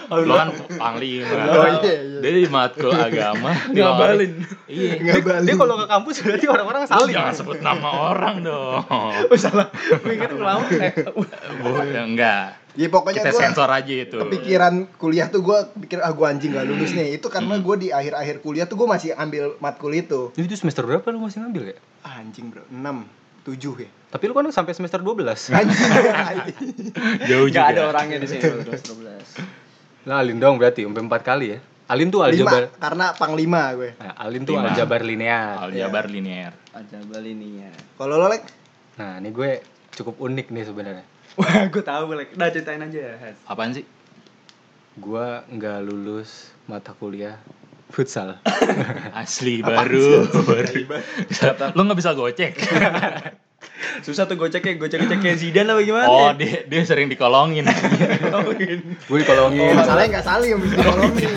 [0.09, 2.18] lo kan panglima Oh, iya, iya.
[2.23, 4.33] dia di matkul agama Ngabalin.
[4.71, 5.42] iya Nggak balik.
[5.42, 7.14] Dia kalau ke kampus berarti orang-orang Lu saling.
[7.18, 8.83] jangan sebut nama orang dong
[9.33, 10.95] oh salah gue inget ulama eh
[11.90, 14.16] ya enggak Ya pokoknya Kita gua sensor aja itu.
[14.18, 17.88] kepikiran kuliah tuh gue pikir ah gue anjing gak lulus nih itu karena gue di
[17.90, 21.62] akhir-akhir kuliah tuh gue masih ambil matkul itu Jadi itu semester berapa lu masih ngambil
[21.66, 21.76] ya?
[22.02, 22.76] ah, anjing bro 6
[23.49, 25.16] 7 ya Tapi lu kan sampai semester 12.
[25.56, 25.90] anjing
[27.28, 27.90] Jauh Gak ada juga.
[27.90, 30.06] orangnya di sini terus 12.
[30.06, 31.59] Nah, Alin dong berarti sampai 4 kali ya.
[31.87, 32.62] Alin tuh lima aljabar.
[32.76, 34.68] karena panglima gue Nah, Alin tuh Lima.
[34.68, 35.54] aljabar linear.
[35.62, 36.52] Aljabar linear.
[36.73, 37.71] Aja balininya.
[37.97, 38.45] kalau lo like
[38.97, 39.50] Nah, ini gue
[39.92, 41.04] cukup unik nih sebenarnya.
[41.37, 42.33] Wah, gue tahu lek.
[42.33, 43.21] Udah ceritain aja.
[43.21, 43.37] Has.
[43.45, 43.85] Apaan sih?
[44.97, 47.37] Gua nggak lulus mata kuliah
[47.93, 48.40] futsal.
[49.21, 50.25] Asli baru.
[50.33, 50.97] baru.
[51.76, 52.57] Lo nggak bisa gocek.
[54.05, 56.07] Susah tuh goceknya, gocek-gocek kayak Zidane apa gimana?
[56.09, 57.69] Oh, dia dia sering dikolongin.
[59.09, 59.73] gue dikolongin.
[59.73, 61.31] oh, masalahnya nggak yang bisa ditolongin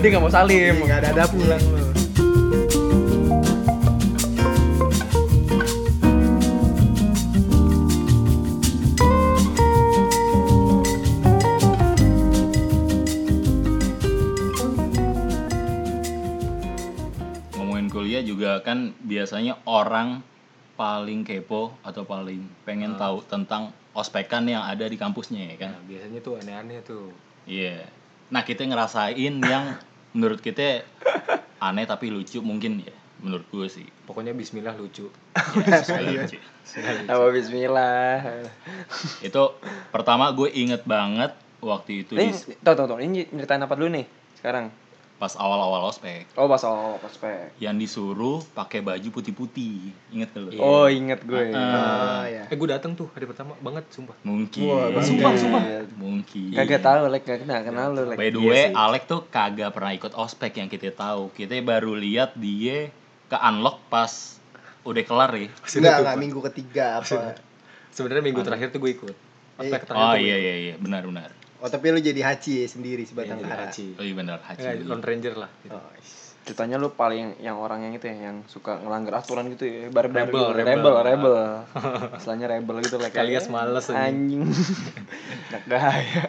[0.00, 0.74] Dia gak mau salim.
[0.80, 1.99] nggak ada ada pulang lo
[18.62, 20.24] kan biasanya orang
[20.80, 25.70] paling kepo atau paling pengen tahu tentang ospekan yang ada di kampusnya ya kan.
[25.76, 27.12] Nah, biasanya tuh aneh-aneh tuh.
[27.44, 27.84] Iya.
[28.32, 29.76] Nah, kita ngerasain yang
[30.16, 30.86] menurut kita
[31.60, 33.86] aneh tapi lucu mungkin ya menurut gue sih.
[34.08, 35.12] Pokoknya bismillah lucu.
[35.68, 36.38] Ya, lucu.
[37.04, 38.24] Apa bismillah.
[39.20, 39.60] Itu
[39.92, 43.92] pertama gue inget banget waktu itu Ini, di, tau tau tau, ini nyeritain apa dulu
[44.00, 44.06] nih
[44.40, 44.72] sekarang?
[45.20, 47.52] Pas awal-awal ospek Oh, pas awal prospek.
[47.60, 49.92] yang disuruh pakai baju putih-putih.
[50.10, 50.48] Ingat gak lu?
[50.48, 50.60] Iya.
[50.60, 51.52] Oh, inget gue.
[51.52, 54.16] ah ya Eh, gue dateng tuh hari pertama banget, sumpah.
[54.24, 54.64] Mungkin.
[54.64, 55.04] Wah, bangga.
[55.04, 55.62] Sumpah, sumpah.
[55.94, 56.56] Mungkin.
[56.56, 58.16] Kagak tahu, lek kagak kenal, kenal lu, lek.
[58.16, 58.74] By the Iya way, sih.
[58.74, 61.28] Alek tuh kagak pernah ikut ospek yang kita tahu.
[61.30, 62.88] Kita baru lihat dia
[63.28, 64.40] ke unlock pas
[64.80, 65.52] udah kelar ya.
[65.70, 67.36] enggak enggak minggu ketiga apa
[67.92, 69.16] Sebenarnya minggu terakhir tuh gue ikut.
[69.60, 71.28] Ospek terakhir Oh iya iya iya, benar benar.
[71.60, 73.12] Oh tapi lu jadi haji sendiri ikut.
[73.12, 73.86] sebatang Iya, kara haji.
[74.00, 74.60] Oh iya benar, Haji.
[74.60, 75.50] Enggak, Lone Ranger lah.
[75.62, 75.76] gitu.
[75.76, 75.92] oh.
[76.40, 80.32] Ceritanya lu paling yang orang yang itu ya, yang suka ngelanggar aturan gitu ya, bareng-bareng
[80.32, 80.56] Rebel, gitu.
[80.56, 80.72] rebel.
[80.72, 81.36] rebel, rebel.
[82.18, 84.00] Istilahnya rebel gitu lah Alias males anjing.
[84.08, 84.42] anjing.
[85.52, 86.24] Nggak gaya.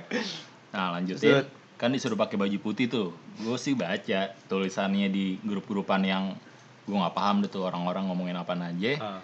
[0.76, 1.48] Nah, lanjutin.
[1.80, 3.10] Kan disuruh pakai baju putih tuh.
[3.42, 6.36] Gue sih baca tulisannya di grup-grupan yang
[6.86, 8.92] gue nggak paham deh tuh orang-orang ngomongin apa aja.
[9.00, 9.20] Ah,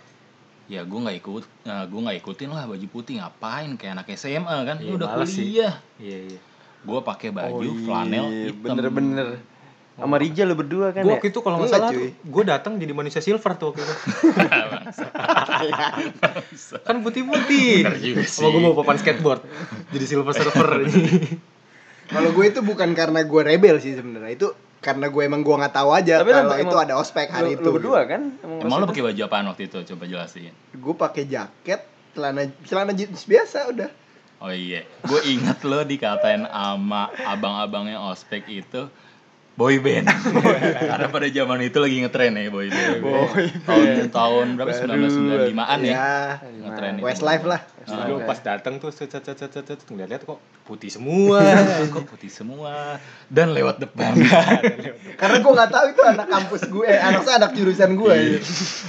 [0.67, 4.67] Ya gue nggak ikut, nah, gue nggak ikutin lah baju putih ngapain kayak anak SMA
[4.67, 5.79] kan, Lu udah kuliah.
[5.95, 6.39] Iya, iya.
[6.83, 8.75] Gue pakai baju Oh, flanel hitam.
[8.75, 9.39] Bener-bener.
[9.97, 11.17] Sama Rija lu berdua kan Gue ya?
[11.17, 13.95] waktu itu kalau nggak Enggak, salah, gue datang jadi manusia silver tuh waktu itu.
[16.85, 18.29] kan juga sih.
[18.29, 19.41] Sama gue mau papan skateboard.
[19.89, 20.85] Jadi silver surfer.
[22.13, 24.47] kalau gue itu bukan karena gue rebel sih sebenarnya itu
[24.77, 27.51] karena gue emang gue nggak tahu aja Tapi lu kalau emang- itu ada ospek hari
[27.51, 28.21] lu, itu lu berdua kan?
[28.39, 29.77] Emang lo pakai baju apaan waktu itu?
[29.85, 30.53] Coba jelasin.
[30.53, 33.89] gue pakai jaket celana celana jeans biasa udah
[34.37, 38.85] Oh iya, gue inget lo dikatain sama abang-abangnya ospek itu
[39.59, 40.05] boy band.
[40.77, 43.01] Karena pada zaman itu lagi ngetren ya boy band.
[43.65, 44.69] tahun tahun berapa?
[44.69, 45.89] 1995-an ya.
[45.89, 46.05] ya
[46.61, 47.03] Ngetren itu.
[47.03, 50.91] Westlife lah Ah, Lu pas datang tuh set set set set set ngeliat-liat kok putih
[50.91, 51.39] semua.
[51.95, 54.11] kok putih semua dan lewat depan.
[55.15, 58.39] karena gue nggak tahu itu anak kampus gue eh, anak saya anak jurusan gue ya.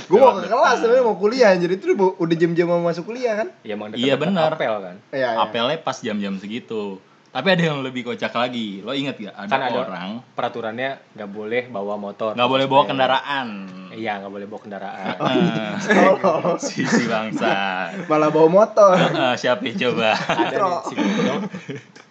[0.04, 3.48] gue mau ke kelas sebenarnya mau kuliah jadi itu udah- jam-jam mau masuk kuliah kan
[3.62, 4.50] Iya Iya, benar.
[4.52, 4.96] Apel kan.
[5.11, 5.38] Iya, iya.
[5.40, 6.98] Apelnya pas jam-jam segitu.
[7.38, 8.83] Tapi ada yang lebih kocak lagi.
[8.83, 9.31] Lo inget gak?
[9.31, 12.35] Ada, Kan ada orang peraturannya nggak boleh bawa motor.
[12.35, 13.48] nggak boleh bawa kendaraan.
[13.88, 15.14] Iya nggak boleh bawa kendaraan.
[15.22, 15.79] Ah,
[16.18, 17.94] Oh, Sisi bangsa.
[18.11, 20.18] malah bawa motor Ah, Siapa yang coba?
[20.18, 20.94] Ada nih si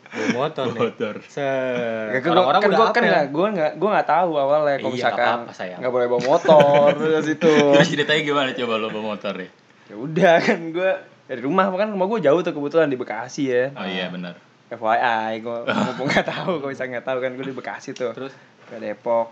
[0.08, 0.80] bawa motor nih.
[0.80, 1.14] Motor.
[1.28, 2.08] Set.
[2.16, 5.38] Gak, Orang-orang kan gua kan nggak, gua nggak, gua nggak tahu awalnya kalau Iya, misalkan
[5.84, 7.52] nggak boleh bawa motor dari situ.
[7.76, 9.50] Terus ceritanya gimana coba lo bawa motor ya?
[9.88, 10.92] ya udah kan gua
[11.28, 13.76] dari rumah kan rumah gua jauh tuh kebetulan di Bekasi ya.
[13.76, 14.47] Oh iya benar.
[14.70, 18.12] FYI, gua mumpung nggak tahu, kalau bisa nggak tahu kan gua di Bekasi tuh.
[18.12, 18.34] Terus
[18.68, 19.32] ke Depok,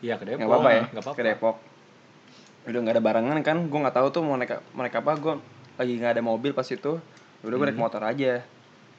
[0.00, 0.38] iya ke Depok.
[0.38, 1.16] nggak apa-apa ya, Nggak apa-apa.
[1.16, 1.56] ke Depok.
[2.66, 5.34] Udah nggak ada barengan kan, gua nggak tahu tuh mau naik mau naik apa, gua
[5.76, 6.98] lagi nggak ada mobil pas itu.
[6.98, 8.42] Ya Udah gua naik motor aja.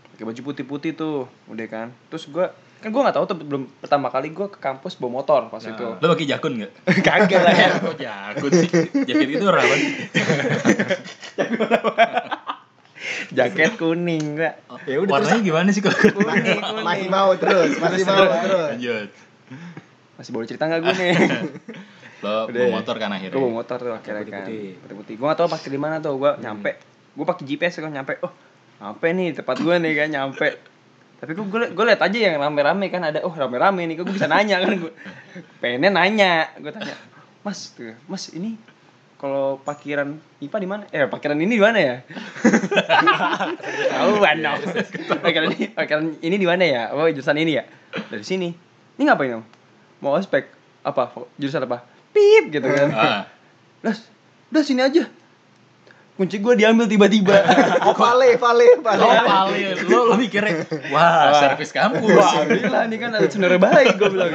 [0.08, 1.88] Pakai baju putih-putih tuh, udah kan.
[2.08, 5.52] Terus gua kan gua nggak tahu tuh belum pertama kali gua ke kampus bawa motor
[5.52, 5.88] pas itu.
[5.98, 6.72] Lo pakai jakun nggak?
[7.06, 7.70] Kagak lah ya.
[8.32, 8.70] Jakun sih?
[9.04, 9.92] Jaket itu apa sih?
[13.30, 14.54] Jaket kuning, Mbak.
[14.90, 19.10] Ya udah Warnanya gimana sih kalau Kuning, masih mau terus masih mau terus Lanjut.
[20.18, 21.14] Masih boleh cerita nggak gue nih?
[22.26, 22.58] Lo Udah.
[22.66, 23.38] bawa motor kan akhirnya.
[23.38, 24.46] gue bawa motor tuh akhirnya kan.
[24.50, 24.82] Putih-putih.
[24.82, 25.14] Putih-putih.
[25.22, 26.18] Gue gak tau pakai di mana tuh.
[26.18, 26.72] Gue nyampe.
[27.14, 28.18] Gue pakai GPS kan nyampe.
[28.26, 28.34] Oh,
[28.82, 30.48] nyampe nih tempat gue nih kan nyampe.
[31.22, 33.22] Tapi gue gue gue liat aja yang rame-rame kan ada.
[33.22, 34.02] Oh rame-rame nih.
[34.02, 34.94] Gue bisa nanya kan gue.
[35.62, 36.50] Pengennya nanya.
[36.58, 36.98] Gue tanya.
[37.46, 38.60] Mas tuh, Mas ini
[39.18, 40.84] kalau parkiran IPA di mana?
[40.94, 41.96] Eh, parkiran ini di mana ya?
[43.98, 44.60] Tahu dong.
[45.22, 46.82] Parkiran ini, parkiran ini di mana ya?
[46.94, 47.66] Oh, jurusan ini ya.
[48.14, 48.54] Dari sini.
[48.98, 49.46] Ini ngapain kamu?
[50.06, 50.50] Mau ospek
[50.86, 51.18] apa?
[51.42, 51.82] Jurusan apa?
[52.14, 52.90] Pip gitu kan.
[52.94, 53.22] Ah,
[53.82, 54.06] Das,
[54.54, 55.10] udah sini aja.
[56.18, 57.38] Kunci gua diambil tiba-tiba.
[57.88, 59.00] Oh, vale, vale, vale.
[59.00, 63.96] lo paling lo lo mikirnya wah servis kampus Wah, gila ini kan ada sebenarnya baik
[63.96, 64.32] gua bilang.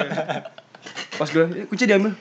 [1.21, 2.17] Pas gua, "Eh, kunci diambil.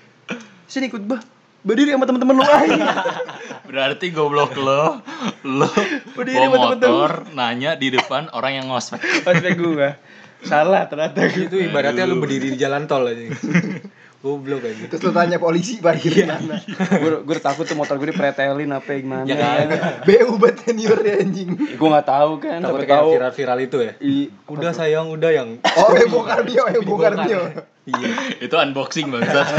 [0.67, 1.23] Sini ikut gua.
[1.61, 2.85] Berdiri sama temen-temen lu aja.
[3.69, 4.99] berarti goblok lo
[5.43, 5.69] lo
[6.11, 6.91] Berdiri bawa betul-betul.
[6.91, 9.95] motor nanya di depan orang yang ngospek Ospek gua.
[10.41, 13.29] Salah ternyata itu ibaratnya lu berdiri di jalan tol aja
[14.21, 16.57] goblok aja Terus lu tanya polisi parkir di mana?
[16.91, 19.69] gue gue takut tuh motor gue dipretelin apa gimana Ya kan?
[20.03, 21.49] BU buat senior ya anjing.
[21.55, 24.13] gue nggak tahu kan siapa kayak viral-viral itu ya I,
[24.45, 27.41] udah sayang udah yang Oh, yang bongkar Mio, yang bongkar Mio.
[27.89, 28.37] Iya.
[28.41, 29.47] Itu unboxing bangsat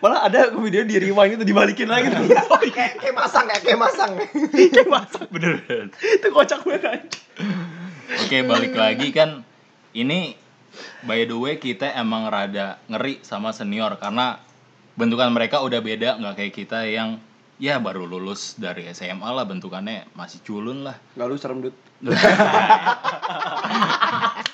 [0.00, 2.24] malah ada video di rewind itu dibalikin lagi tuh.
[2.72, 4.12] Kayak kayak masang, kayak kayak masang.
[4.72, 7.04] kayak masak beneran itu kocak banget
[8.18, 9.44] oke balik lagi kan.
[9.90, 10.38] Ini
[11.02, 14.38] by the way kita emang rada ngeri sama senior karena
[14.94, 17.18] bentukan mereka udah beda nggak kayak kita yang
[17.58, 20.96] ya baru lulus dari SMA lah bentukannya masih culun lah.
[21.18, 21.74] Nggak lu serem dud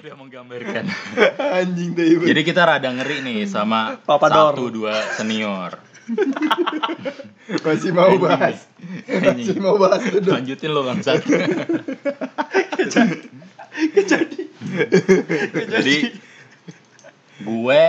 [0.00, 0.84] udah menggambarkan
[1.60, 2.06] Anjing deh.
[2.10, 2.22] Ibu.
[2.24, 4.56] jadi kita rada ngeri nih sama Papa Dor.
[4.56, 5.76] satu dua senior
[7.60, 8.66] Masih mau bahas.
[9.06, 9.46] Anjing.
[9.46, 10.18] Masih mau bahas itu.
[10.18, 10.42] dong.
[10.42, 11.22] lanjutin lo bangsat
[15.70, 15.96] jadi
[17.40, 17.82] gue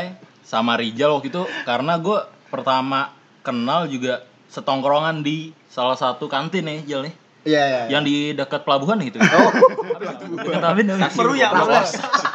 [0.43, 6.80] sama Rijal waktu itu karena gue pertama kenal juga setongkrongan di salah satu kantin nih
[6.86, 7.82] Jal nih Iya, iya.
[7.89, 9.50] yang di dekat pelabuhan itu Oh,
[10.05, 11.47] apa nih Meru ya.
[11.53, 11.73] Meru.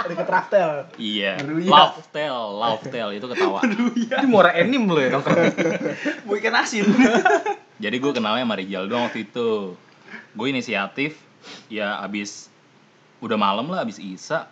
[0.06, 0.70] Deket Raftel.
[0.96, 1.40] iya.
[1.42, 3.60] Love tale itu ketawa.
[3.66, 5.38] Ini muara enim lo ya nongkrong
[6.26, 6.86] mau ikan asin.
[7.76, 9.74] Jadi gue kenalnya sama Rijal doang waktu itu.
[10.36, 11.18] Gue inisiatif
[11.70, 12.48] ya abis
[13.22, 14.50] udah malam lah abis isa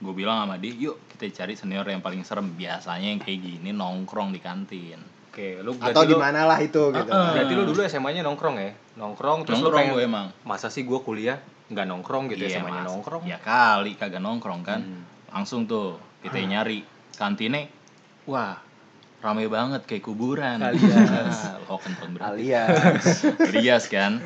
[0.00, 2.52] gue bilang sama dia yuk kita cari senior yang paling serem.
[2.56, 5.00] Biasanya yang kayak gini nongkrong di kantin.
[5.30, 7.06] Oke lu Atau di lu mana lah itu gitu.
[7.06, 7.30] Heeh.
[7.36, 8.72] berarti lu dulu SMA-nya nongkrong ya?
[8.98, 10.26] Nongkrong terus lu nongkrong pengen gue emang.
[10.42, 11.38] Masa sih gua kuliah
[11.70, 12.88] nggak nongkrong gitu Iya, SMA-nya Mas.
[12.90, 15.02] nongkrong ya kali kagak nongkrong kan Hmm.
[15.30, 17.70] langsung tuh kita nyari kantinnya
[18.24, 18.58] wah
[19.18, 21.54] rame banget kayak kuburan Alias.
[21.70, 23.06] oh kentang berarti alias
[23.48, 24.18] Alias kan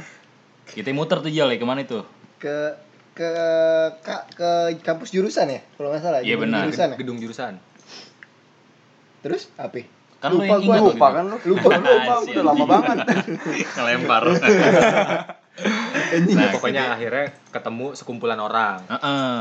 [0.66, 2.80] kita muter tuh Jal ya ke mana tuh Ke
[3.12, 3.28] ke
[4.00, 6.66] ke, ke kampus jurusan ya kalau nggak salah Iya, benar.
[6.66, 6.96] jurusan ya?
[6.96, 7.54] gedung jurusan
[9.20, 9.84] terus apa
[10.18, 10.78] kan lu Lupa yang gua.
[10.88, 12.96] lupa kan lu Lupa, lupa udah lama banget
[13.28, 13.50] itu.
[13.76, 14.22] ngelempar.
[15.54, 19.38] Nah, pokoknya kita- akhirnya ketemu sekumpulan orang Heeh.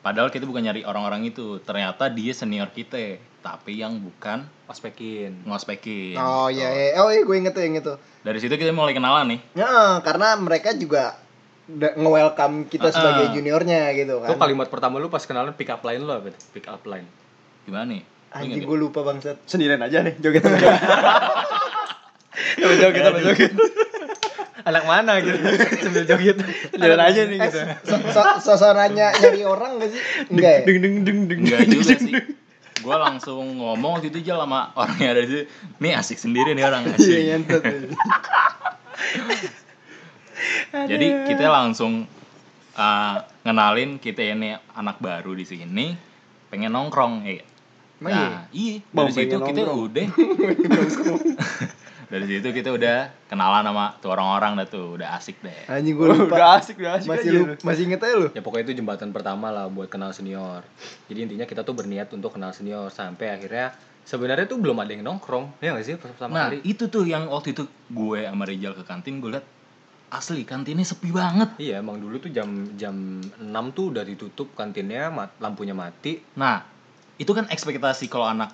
[0.00, 2.96] Padahal kita bukan nyari orang-orang itu, ternyata dia senior kita,
[3.38, 6.14] tapi yang bukan ospekin ngospekin.
[6.14, 6.56] oh gitu.
[6.56, 9.40] iya iya oh iya gue inget tuh yang itu Dari situ kita mulai kenalan nih.
[9.54, 11.20] ya karena mereka juga
[11.68, 13.32] nge-welcome kita Ah, sebagai ah.
[13.32, 16.30] juniornya gitu Tuh kan kalimat pertama lu pas kenalan pick up line lu apa?
[16.30, 16.40] tuh?
[16.50, 17.04] Pick up line.
[17.62, 18.02] Gimana nih?
[18.30, 20.46] Anjing gue lupa bangsat sendirian aja nih joget
[22.56, 23.52] joget joget joget
[24.70, 25.38] Anak mana gitu
[25.82, 26.36] sambil joget.
[26.78, 30.96] jalan aja nih gitu so, so, sosonanya nyari orang gak sih enggak ya deng deng
[31.02, 32.14] deng deng Enggak juga sih.
[32.80, 35.44] Gua langsung ngomong waktu itu aja sama orang yang ada di situ.
[35.82, 37.20] Nih asik sendiri nih orang iya asik.
[37.28, 37.62] nyentot
[40.70, 42.08] Jadi kita langsung
[42.78, 45.92] uh, ngenalin kita ini anak baru di sini,
[46.48, 47.44] pengen nongkrong ya.
[48.00, 48.16] Emang iya?
[48.16, 48.80] Nah, iya.
[48.80, 50.06] Dari situ kita udah
[52.10, 55.54] dari situ kita udah kenalan sama tuh orang-orang dah tuh udah asik deh.
[55.66, 58.42] anjing gue lupa udah asik udah asik masih aja lu, masih inget aja lu Ya
[58.42, 60.66] pokoknya itu jembatan pertama lah buat kenal senior.
[61.06, 63.70] Jadi intinya kita tuh berniat untuk kenal senior sampai akhirnya
[64.02, 65.62] sebenarnya tuh belum ada yang nongkrong.
[65.62, 66.58] Ya nggak sih pas pertama Nah kali?
[66.66, 69.46] itu tuh yang waktu itu gue sama Rizal ke kantin gue liat
[70.10, 71.54] asli kantinnya sepi banget.
[71.56, 72.92] Iya, emang dulu tuh jam jam
[73.38, 76.18] 6 tuh udah ditutup kantinnya, mat- lampunya mati.
[76.34, 76.66] Nah
[77.14, 78.50] itu kan ekspektasi kalau anak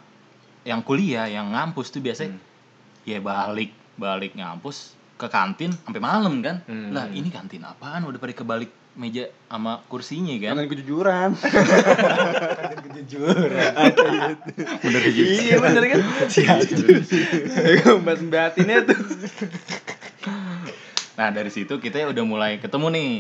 [0.63, 2.45] yang kuliah yang ngampus tuh biasanya Hmm.
[3.07, 6.61] Ya balik balik ngampus ke kantin sampai malam kan.
[6.69, 6.93] Hmm.
[6.93, 10.59] Lah ini kantin apaan udah pada kebalik meja sama kursinya kan.
[10.59, 11.31] Kangen kejujuran.
[14.85, 15.29] Bener juga.
[15.41, 16.01] iya bener kan?
[18.05, 18.99] Mbak batinnya tuh.
[21.17, 23.13] Nah dari situ kita udah mulai ketemu nih.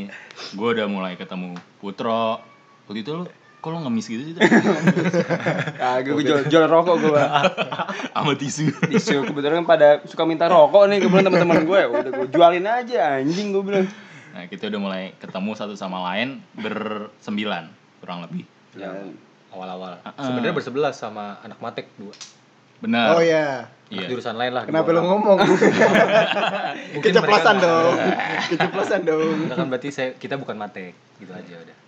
[0.52, 2.44] Gue udah mulai ketemu Putro.
[2.86, 3.24] Waktu itu lu
[3.66, 4.34] kok lo ngemis gitu sih?
[5.82, 7.18] Ah, gue jual, jual rokok gue.
[8.14, 8.70] sama tisu.
[8.94, 11.80] Isu kebetulan kan pada suka minta rokok nih kebetulan teman-teman gue.
[11.90, 13.90] Udah gue jualin aja anjing gue bilang.
[14.38, 17.66] Nah kita udah mulai ketemu satu sama lain bersembilan
[17.98, 18.46] kurang lebih.
[18.78, 19.18] Yang
[19.50, 19.98] awal-awal.
[20.06, 20.14] Ah.
[20.14, 22.14] Sebenarnya bersebelas sama anak matek dua.
[22.78, 23.18] Benar.
[23.18, 23.66] Oh iya.
[23.86, 24.10] Iya.
[24.10, 25.38] jurusan lain lah Kenapa lo ngomong?
[25.42, 27.94] Mungkin Keceplosan dong.
[28.50, 29.50] Keceplosan dong.
[29.50, 31.85] Kan berarti saya kita bukan matek gitu aja udah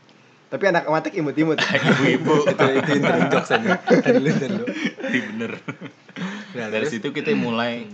[0.48, 1.60] Tapi anak matek imut-imut.
[1.76, 2.34] Ibu-ibu.
[2.50, 4.64] itu itu intern jokes aja tadi lu dan lu
[5.08, 5.52] Iya bener.
[6.56, 6.92] Nah, Dari terus?
[6.94, 7.84] situ kita mulai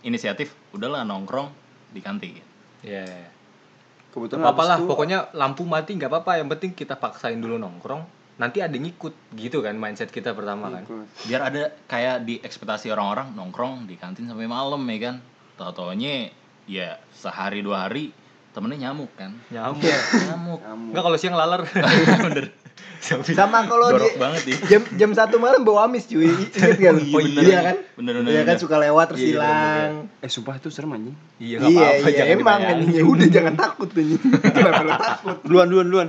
[0.00, 1.52] inisiatif, udahlah nongkrong
[1.90, 2.40] di kantin.
[2.80, 3.04] ya
[4.08, 8.02] Kebetulan apa lah itu- pokoknya lampu mati nggak apa-apa yang penting kita paksain dulu nongkrong
[8.38, 10.86] nanti ada yang ngikut gitu kan mindset kita pertama kan.
[11.26, 15.16] Biar ada kayak di ekspektasi orang-orang nongkrong di kantin sampai malam ya kan.
[15.54, 16.30] Tau-taunya
[16.64, 18.14] ya sehari dua hari
[18.58, 19.30] temennya nyamuk kan.
[19.48, 20.60] nyamuk Nyamuk.
[20.60, 20.86] Kamu.
[20.90, 21.62] nggak kalau siang laler
[22.26, 22.46] bener.
[22.98, 24.58] Sama kalau di banget nih.
[24.66, 26.26] jam jam satu malam bawa amis cuy.
[26.58, 27.02] Ingat gak lu?
[27.08, 27.42] Oh, iya, bener.
[27.44, 27.76] Iya kan?
[27.94, 29.90] Bener, bener, Iya kan suka lewat terus Iya, iya, hilang.
[30.18, 31.14] Eh sumpah itu serem anjing.
[31.38, 32.90] iya Iya, apa-apa iya emang anjing.
[32.92, 34.02] ya udah jangan takut tuh.
[34.50, 35.36] Kenapa lo takut?
[35.46, 36.08] Duluan duluan duluan.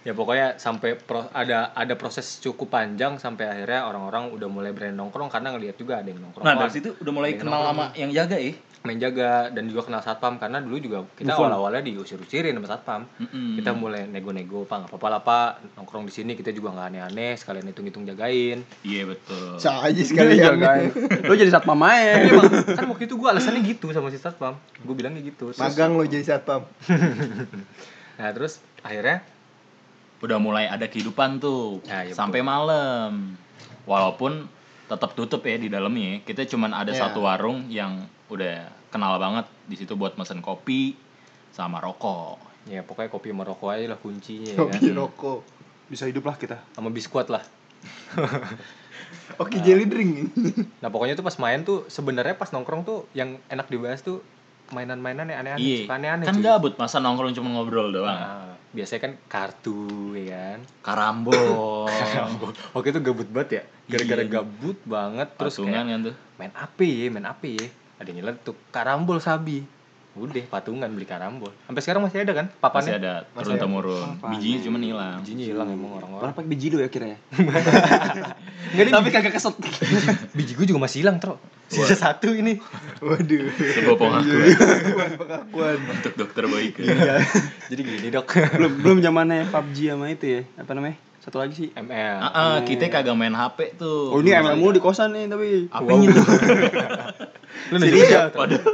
[0.00, 4.92] ya pokoknya sampai pro- ada ada proses cukup panjang sampai akhirnya orang-orang udah mulai berani
[4.92, 8.08] nongkrong karena ngelihat juga ada yang nongkrong Nah dari situ udah mulai kenal sama yang
[8.08, 8.52] jaga ya.
[8.84, 11.48] Main jaga dan juga kenal satpam karena dulu juga kita Buffon.
[11.48, 13.56] awal-awalnya diusir-usirin sama satpam Mm-mm.
[13.56, 17.32] kita mulai nego-nego pak nggak apa-apa lah pak nongkrong di sini kita juga nggak aneh-aneh
[17.32, 19.56] sekalian hitung-hitung jagain Iya betul.
[19.56, 20.36] Sah aja Dia sekalian.
[20.60, 20.92] jagain.
[21.18, 22.28] Lo jadi satpam aja.
[22.28, 25.96] Emang, kan waktu itu gue alasannya gitu sama si satpam gue bilangnya gitu Terus- Magang
[25.96, 26.68] lo jadi satpam.
[28.14, 29.24] nah terus akhirnya
[30.20, 33.32] Udah mulai ada kehidupan tuh Nah, iya, sampai malam.
[33.82, 34.44] Walaupun
[34.84, 36.20] tetap tutup ya di dalamnya.
[36.20, 37.00] Kita cuman ada Iya.
[37.02, 38.54] satu warung yang udah
[38.88, 40.94] kenal banget di situ buat mesen kopi
[41.50, 42.38] sama rokok.
[42.64, 44.96] ya pokoknya kopi sama rokok aja lah kuncinya ya Kopi kan?
[44.96, 45.40] rokok.
[45.86, 46.56] Bisa hidup lah kita.
[46.70, 47.44] sama biskuit lah
[49.36, 50.30] Oke jelly drink.
[50.82, 54.20] nah pokoknya tuh pas main tuh sebenarnya pas nongkrong tuh yang enak dibahas tuh
[54.70, 55.90] mainan-mainan yang aneh-aneh Iya.
[55.90, 56.44] aneh-aneh Kan cuy.
[56.44, 58.08] gabut masa nongkrong cuma ngobrol doang.
[58.10, 59.76] Nah, biasanya kan kartu
[60.14, 61.84] ya kan Karambol.
[62.74, 64.30] Waktu itu gabut banget ya Gara-gara Iya.
[64.32, 66.14] gabut banget Terus Patungan kayak kan tuh.
[66.34, 67.66] main apa ya Main apa ya
[68.04, 69.64] Ada yang nyeletuk Karambol sabi
[70.14, 74.08] Udah patungan beli karambol Sampai sekarang masih ada kan Masih papannya ada Masih turun temurun.
[74.30, 75.18] Bijinya cuma hilang.
[75.24, 77.18] Bijinya hilang emang orang-orang Orang pakai biji dulu ya kira ya.
[78.76, 79.56] Enggak Tapi kagak keset.
[80.38, 82.60] Biji gue juga masih hilang Tro Sisa satu ini
[83.02, 83.42] Waduh.
[83.58, 85.76] Sebuah pengakuan Pengakuan, pengakuan.
[85.98, 86.78] untuk dokter baik.
[87.74, 90.40] Jadi gini dok belum belum zamannya PUBG sama itu ya.
[90.60, 90.94] Apa namanya?
[91.24, 91.68] Satu lagi sih.
[91.72, 94.12] ML Ah, ah, kita kagak main HP tuh.
[94.12, 95.72] Oh ini ML mulu di kosan nih tapi.
[95.72, 96.26] Apanya tuh?
[97.72, 98.26] Lu Si nanya Rijal.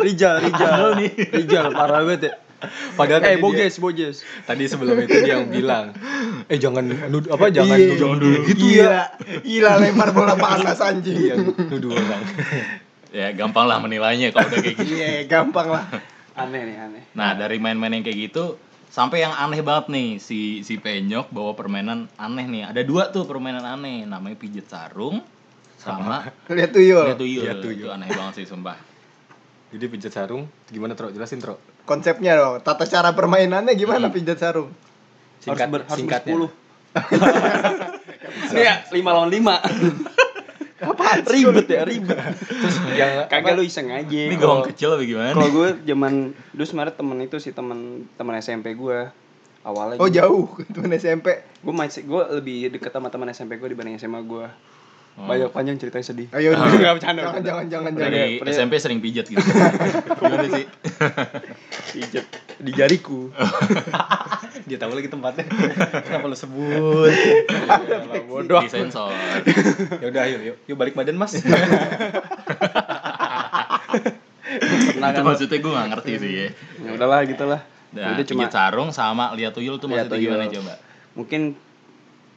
[0.03, 1.11] Rijal, Rijal nih.
[1.31, 2.35] Rijal parah banget ya.
[2.93, 4.17] Padahal Eh dia- boges, boges.
[4.43, 5.97] Tadi sebelum itu dia yang bilang
[6.45, 7.95] Eh jangan nud apa jangan Iya.
[7.95, 9.03] nuduh nuduh gitu Gila.
[9.41, 11.17] Gila lempar bola panas anjing.
[11.17, 12.23] Iya nuduh orang
[13.11, 14.93] ya gampang lah menilainya kalau udah kayak gitu.
[14.93, 15.83] Iya, gampang lah.
[16.41, 17.03] Aneh nih, aneh.
[17.13, 18.59] Nah dari main-main yang kayak gitu
[18.91, 23.25] sampai yang aneh banget nih si si penyok bawa permainan aneh nih ada dua tuh
[23.25, 25.23] permainan aneh namanya pijet sarung
[25.81, 28.91] sama, lihat tuyul lihat tuyul, lihat itu aneh banget sih sumpah
[29.71, 31.15] jadi pijat sarung gimana Tro?
[31.15, 31.63] Jelasin Tro.
[31.87, 34.15] Konsepnya dong, tata cara permainannya gimana hmm.
[34.15, 34.71] pijat sarung?
[35.41, 36.35] Singkat, harus ber, harus singkatnya.
[38.51, 39.63] Ini ya, lima lawan lima
[40.81, 41.93] apa ribet ya gitu?
[41.93, 42.17] ribet.
[42.65, 44.09] Terus yang kagak lu iseng aja.
[44.09, 45.37] Ini gawang kecil apa gimana?
[45.37, 48.99] Kalau gue zaman dulu sebenarnya temen itu sih temen temen SMP gue
[49.61, 50.17] awalnya oh gitu.
[50.25, 50.47] jauh.
[50.75, 54.49] Temen SMP gue masih gue lebih deket sama temen SMP gue dibanding SMA gue
[55.19, 55.27] Oh.
[55.27, 56.29] Banyak panjang ceritanya sedih.
[56.33, 57.51] Ayo, Nggak bercanda, jangan, bercanda.
[57.51, 58.55] jangan, jangan, Dari jangan.
[58.55, 59.43] SMP sering pijet gitu.
[60.23, 60.65] gimana sih?
[61.93, 62.27] Pijet
[62.61, 63.29] di jariku.
[64.69, 65.45] dia tahu lagi tempatnya.
[66.07, 67.11] Kenapa lu sebut?
[68.31, 68.63] Bodoh.
[68.65, 69.13] Di sensor.
[70.01, 71.37] ya udah ayo yuk, yuk balik badan Mas.
[74.71, 75.25] Pernah itu kan?
[75.27, 76.47] maksudnya gue gak ngerti sih ya.
[76.85, 77.61] Ya udahlah gitulah.
[77.91, 80.75] Nah, Udah cuma sarung sama lihat tuyul tuh maksudnya gimana coba?
[81.11, 81.59] mungkin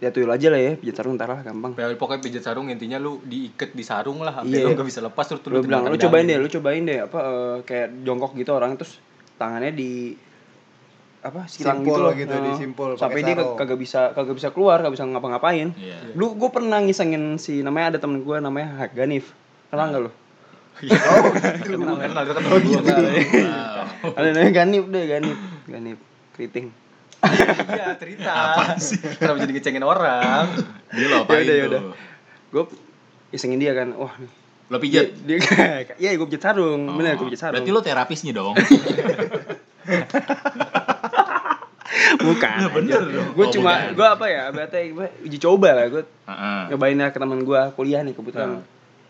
[0.03, 1.71] ya tuyul aja lah ya pijat sarung ntar lah gampang.
[1.73, 4.67] Ya, Pokoknya pijat sarung intinya lu diikat di sarung lah, sampai Iya.
[4.67, 7.57] lu gak bisa lepas terus Lu bilang lu cobain deh, lu cobain deh apa eh,
[7.63, 8.99] kayak jongkok gitu orang terus
[9.33, 10.19] tangannya di
[11.21, 13.55] apa silang Simpul gitu loh gitu, Eh, disimpul sampai dia sarung.
[13.55, 16.11] kagak bisa kagak bisa keluar kagak bisa ngapa-ngapain Iya.
[16.11, 19.31] lu gue pernah ngisengin si namanya ada temen gue namanya Ganif
[19.69, 20.11] kenal nggak lu
[21.63, 22.91] Kenal kenal itu kan Oh, gitu.
[23.39, 24.19] Wow.
[24.19, 25.97] ada namanya Ganif deh Ganif Ganif
[26.33, 26.67] keriting
[27.23, 28.31] Iya, cerita.
[28.33, 28.99] Apa sih?
[28.99, 30.45] Kenapa jadi ngecengin orang?
[30.89, 31.81] Dia lo apain Yaudah, yaudah.
[31.81, 31.95] tuh?
[32.53, 32.63] gue
[33.31, 34.13] isengin dia kan wah
[34.67, 35.17] Lo dia, pijet?
[35.19, 35.37] dia
[36.03, 38.53] iya gue pijat sarung bener gue pijat sarung Berarti lo terapisnya dong.
[42.19, 43.27] bukan Ya, bener dong.
[43.31, 46.61] gue Oh, cuma gue apa ya berarti gua uji coba lah gue Heeh.
[46.69, 48.61] nyobain lah ke temen gue kuliah nih kebetulan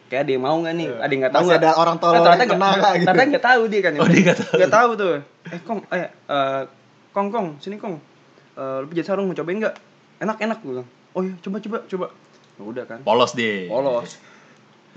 [0.05, 2.13] kayak ada yang mau nggak nih ada yang nggak tahu Masih nggak ada orang tolol
[2.13, 3.05] Nah, ternyata nggak nggak gitu.
[3.05, 4.53] ternyata nggak tahu dia kan Oh, dia nggak tahu.
[4.55, 5.13] nggak tahu tuh
[5.45, 6.61] eh kong eh eh,
[7.13, 8.01] kong kong sini kong.
[8.57, 9.75] Eh, lu pijat sarung mau cobain nggak?
[10.19, 10.87] Enak enak gue bilang.
[11.13, 12.05] Oh iya coba coba coba.
[12.57, 12.99] Ya udah kan.
[13.05, 13.69] Polos deh.
[13.69, 14.17] polos.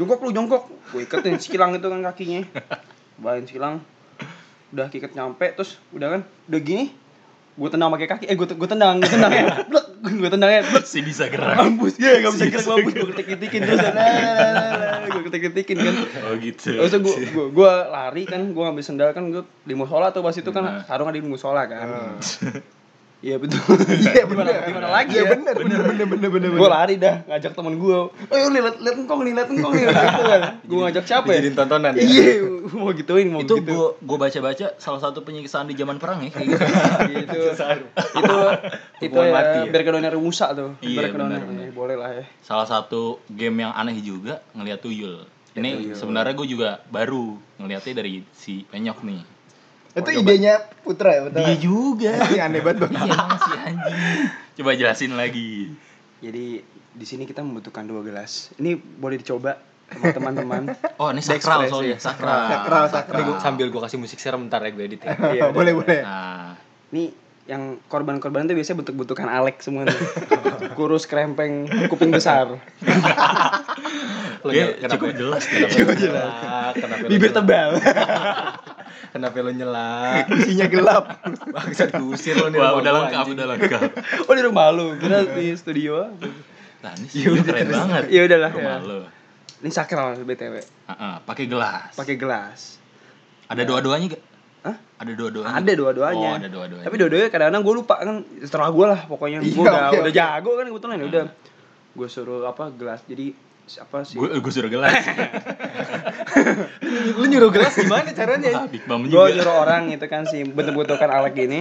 [0.01, 0.65] Jongkok lu jongkok.
[0.93, 2.43] Gue iketin silang itu kan kakinya.
[3.21, 3.85] Bawain silang
[4.75, 6.23] udah kiket nyampe terus udah kan.
[6.49, 6.93] Udah gini
[7.57, 8.25] gue tendang pakai kaki.
[8.29, 9.45] Eh gue gue tendang gue tendang ya.
[9.69, 11.59] blek gue tendang ya blek Si bisa gerak.
[11.59, 12.93] mampus ya gak bisa gerak mampus.
[12.95, 13.93] Gue ketik ketikin terus lah
[15.07, 15.95] gue ketik ketikin kan.
[16.29, 16.71] Oh gitu.
[16.79, 20.35] Terus gue gue gue lari kan gue ngambil sendal kan gue di musola tuh pas
[20.35, 20.83] itu kan Nah.
[20.87, 22.19] sarung ada di musola kan
[23.19, 23.59] iya betul
[24.03, 24.69] Iya gimana bener.
[24.69, 26.49] gimana lagi Iya ya bener bener bener bener bener.
[26.53, 27.99] gue lari dah ngajak temen gue
[28.29, 31.57] ayo lihat lihat engkong nih lihat engkong nih gitu kan gue ngajak siapa ya Dijadiin
[31.57, 32.03] tontonan ya.
[32.03, 32.33] iya
[32.67, 36.31] mau gituin mau itu gitu gua gua baca-baca salah satu penyiksaan di zaman perang ya
[36.31, 36.65] kayak gitu.
[37.25, 37.41] itu
[38.17, 38.37] itu
[39.01, 39.83] itu Hukuman ya ya?
[39.83, 41.63] kedonnya rusak tuh Iya, benar, benar.
[41.63, 45.25] Iya, boleh lah ya salah satu game yang aneh juga ngelihat tuyul.
[45.57, 49.36] Ini sebenarnya gue juga baru ngelihatnya dari si Penyok nih.
[49.97, 51.41] Itu idenya Putra ya, Putra.
[51.41, 52.13] Dia juga.
[52.29, 52.93] Ini aneh banget bang.
[52.95, 54.05] Iya emang si anjing.
[54.55, 55.73] Coba jelasin lagi.
[56.17, 56.65] jadi
[56.97, 61.93] di sini kita membutuhkan dua gelas ini boleh dicoba sama teman-teman Oh ini sakral soalnya
[61.93, 61.99] iya.
[61.99, 62.41] sakral.
[62.47, 63.21] Sakral, sakral.
[63.23, 65.13] Gua- sambil gua kasih musik serem bentar ya gue edit ya.
[65.13, 66.01] Iya, boleh boleh.
[66.01, 66.57] Nah,
[66.89, 67.13] Ini
[67.47, 69.85] yang korban-korban itu biasanya bentuk-bentukan Alex semua.
[70.79, 72.57] Kurus, krempeng, kuping besar.
[74.41, 75.69] Lo dia nyel- kenapa- cukup jelas lo
[77.07, 77.77] Bibir tebal.
[79.11, 80.25] Kenapa lo nyelak?
[80.45, 81.05] Isinya gelap.
[81.49, 82.59] Bangsat diusir lo nih.
[82.59, 83.35] Wah, udah lengkap, anjing.
[83.37, 83.91] udah lengkap.
[84.27, 86.11] Oh di rumah lu, kira di studio.
[86.81, 88.05] Nah, ini sih keren banget.
[88.09, 88.87] Ya udahlah, Rumah ya.
[88.87, 88.99] lo.
[89.57, 90.55] Ini sakral BTW.
[90.61, 91.97] Heeh, pakai gelas.
[91.97, 92.77] Pakai gelas.
[93.47, 94.23] Ada dua-duanya gak?
[94.63, 94.77] Hah?
[94.99, 95.55] Ada dua-duanya.
[95.55, 96.29] Ada dua-duanya.
[96.29, 96.85] Oh, ada dua-duanya.
[96.85, 100.51] Tapi dua-duanya kadang-kadang gue lupa kan setelah gue lah pokoknya gue Iya, udah udah jago
[100.59, 101.25] kan kebetulan ya udah
[101.97, 103.33] gue suruh apa gelas jadi
[103.69, 104.95] apa sih gue gue suruh gelas.
[107.13, 108.51] Lu nyuruh gelas gimana caranya?
[108.57, 111.61] Ah, gue nyuruh orang itu kan sih bentuk-bentukan Alek gini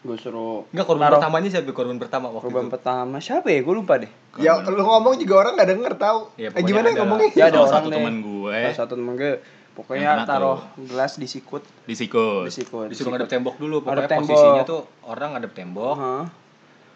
[0.00, 2.72] gue suruh Enggak korban taruh- pertamanya siapa korban pertama waktu korban itu?
[2.72, 6.20] pertama siapa ya gue lupa deh Ya lu ngomong juga orang nggak denger tahu.
[6.34, 7.28] Ya, eh gimana ada ngomongnya?
[7.30, 9.32] ya ada Salah orang satu teman gue Salah satu temen gue
[9.70, 10.88] pokoknya taruh tuh.
[10.88, 12.46] gelas di sikut di sikut.
[12.46, 14.30] di sikut Disuruh ngadep tembok dulu, Ngadep pokoknya tembok.
[14.32, 15.94] posisinya tuh orang ngadep tembok.
[15.94, 16.24] Hah?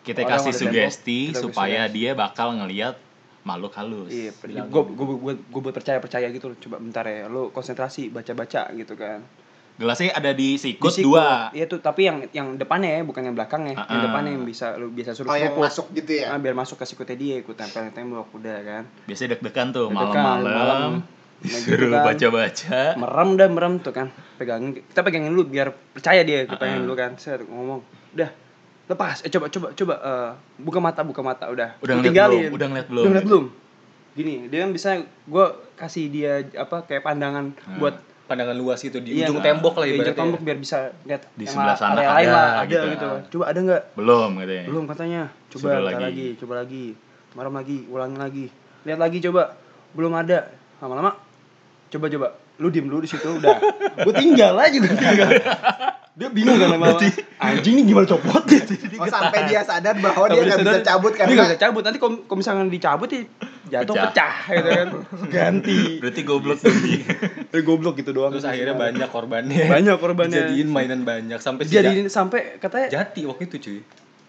[0.01, 1.95] Kita Orang kasih ada tembok, sugesti kita supaya sugesti.
[1.95, 2.95] dia bakal ngelihat
[3.45, 4.09] makhluk halus.
[4.09, 4.33] Iya,
[4.65, 6.57] gue gue gue gue buat percaya percaya gitu loh.
[6.59, 9.21] Coba bentar ya, lu konsentrasi baca baca gitu kan.
[9.75, 11.13] Gelasnya ada di sikut, Di sikut.
[11.13, 11.51] dua.
[11.51, 13.75] Iya tuh, tapi yang yang depannya ya, bukan yang belakangnya.
[13.75, 14.03] Yang Ah-ah.
[14.07, 16.31] depannya yang bisa lu bisa suruh Oh yang masuk gitu ya.
[16.31, 18.83] Ah, biar masuk ke sikutnya dia, ikut tempel tembok udah kan.
[19.05, 20.93] Biasanya deg-degan tuh malam-malam.
[21.35, 22.07] Nah, gitu kan.
[22.07, 22.97] baca-baca.
[22.97, 24.09] Merem dah merem tuh kan.
[24.39, 26.89] Pegangin kita pegangin dulu biar percaya dia, kita pegangin Ah-ah.
[26.89, 27.11] dulu kan.
[27.19, 27.85] Saya ngomong,
[28.17, 28.31] "Udah,
[28.87, 29.21] lepas.
[29.21, 31.77] Eh coba coba coba eh, buka mata, buka mata udah.
[31.79, 32.39] Udah ngeliat tinggalin.
[32.43, 32.53] belum?
[32.53, 33.01] Udah ngeliat belum?
[33.01, 33.45] Udah ngeliat belum?
[34.15, 37.79] Gini, dia kan bisa gue kasih dia apa kayak pandangan Hmm.
[37.79, 40.17] buat Pandangan luas gitu di Iya, ujung tembok lah di ujung ibaratnya.
[40.17, 42.87] tembok biar bisa lihat Di sebelah sana lain ada, lah, ada gitu.
[42.89, 43.09] gitu.
[43.37, 43.83] Coba ada nggak?
[43.93, 44.65] Belum katanya.
[44.65, 45.23] Belum katanya.
[45.47, 46.01] Coba lagi.
[46.01, 46.27] lagi.
[46.35, 46.85] coba lagi.
[47.37, 48.47] Malam lagi, ulangin lagi.
[48.83, 49.43] Lihat lagi coba.
[49.93, 50.39] Belum ada.
[50.81, 51.21] Lama-lama
[51.91, 52.27] coba coba.
[52.57, 53.57] Lu diem dulu di situ udah.
[54.09, 55.29] Gue tinggal aja gue tinggal.
[56.15, 56.95] Dia bingung kan lama
[57.43, 58.79] Anjing nih gimana copot gitu.
[59.03, 61.83] Oh sampai dia sadar bahwa dia nggak bisa cabut Dia nggak bisa cabut.
[61.83, 63.23] Nanti kalau misalnya dicabut ya
[63.65, 64.07] jatuh Pecah.
[64.15, 64.89] pecah, gitu kan.
[65.35, 65.79] Ganti.
[65.99, 66.71] Berarti goblok tuh.
[67.53, 68.31] Dia goblok gitu doang.
[68.31, 69.67] Terus akhirnya banyak korbannya.
[69.67, 70.39] banyak korbannya.
[70.47, 73.79] Jadiin mainan banyak sampai Jadiin sampai katanya Ja- Jati waktu itu cuy.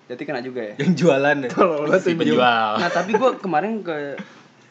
[0.10, 0.74] Jati kena juga ya.
[0.82, 1.50] Yang jualan ya.
[2.02, 2.71] Si penjual.
[2.82, 4.17] Nah tapi gue kemarin ke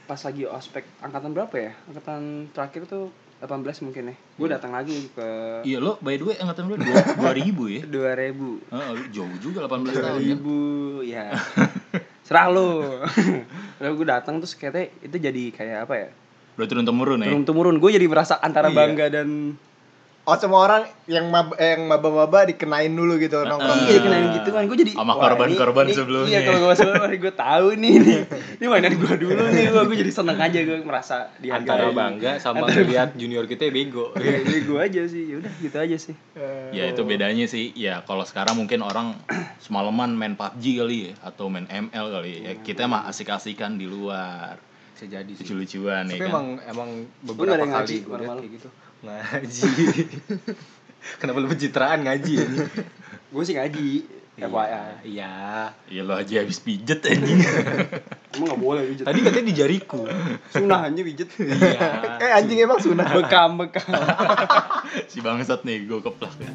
[0.05, 1.73] pas lagi ospek angkatan berapa ya?
[1.87, 4.17] Angkatan terakhir tuh 18 mungkin ya.
[4.35, 5.27] Gue datang lagi ke
[5.63, 6.75] Iya lo by the way angkatan lu
[7.21, 7.83] dua ribu ya?
[7.83, 8.71] 2000.
[8.71, 10.15] Oh, lu jauh juga 18 tahun kan?
[10.19, 11.27] 2000 ya.
[12.27, 12.69] Serah lu.
[13.83, 16.09] Lalu gue datang terus katanya itu jadi kayak apa ya?
[16.55, 17.29] Udah turun temurun ya?
[17.29, 17.77] Turun temurun.
[17.77, 18.77] Gue jadi merasa antara Iya.
[18.77, 19.59] bangga dan
[20.25, 23.77] oh semua orang yang mab eh, yang maba-maba dikenain dulu gitu nongkrong.
[23.85, 24.65] iya kenain gitu kan.
[24.65, 26.31] Gue jadi Sama korban-korban ini- ini- sebelumnya.
[26.31, 28.19] Iya kalau gue sebelumnya gue tahu nih nih.
[28.57, 29.65] Ini mainan gue dulu nih.
[29.69, 31.61] Gue gue jadi seneng aja gue merasa dihargai.
[31.61, 34.11] Antara bangga sama ngeliat junior kita bego.
[34.17, 35.23] Iya, jadi gue aja sih.
[35.27, 36.15] Ya udah gitu aja sih.
[36.73, 37.71] Ya itu bedanya sih.
[37.75, 39.21] Ya kalau sekarang mungkin orang
[39.59, 42.53] semalaman main PUBG kali ya atau main ML kali ya.
[42.59, 44.57] Kita mah asik-asikan di luar.
[44.95, 45.45] Bisa jadi sih.
[45.45, 46.31] Lucu-lucuan ya Tapi kan.
[46.31, 46.89] emang emang
[47.21, 48.69] beberapa kali gue kayak gitu.
[49.05, 49.69] Ngaji.
[51.21, 52.47] Kenapa lu pencitraan ngaji ya?
[53.29, 53.91] Gue sih ngaji.
[54.35, 55.07] FYI.
[55.07, 55.35] Iya.
[55.87, 57.39] Ya lo aja habis pijet anjing.
[58.35, 59.05] Emang gak boleh pijet.
[59.07, 60.03] Tadi katanya di jariku.
[60.51, 61.29] Sunah aja pijet.
[61.39, 62.19] Iya.
[62.19, 63.15] Eh anjing emang sunah.
[63.15, 63.85] Bekam, bekam.
[65.07, 66.51] si bangsat nih gue keplak ya.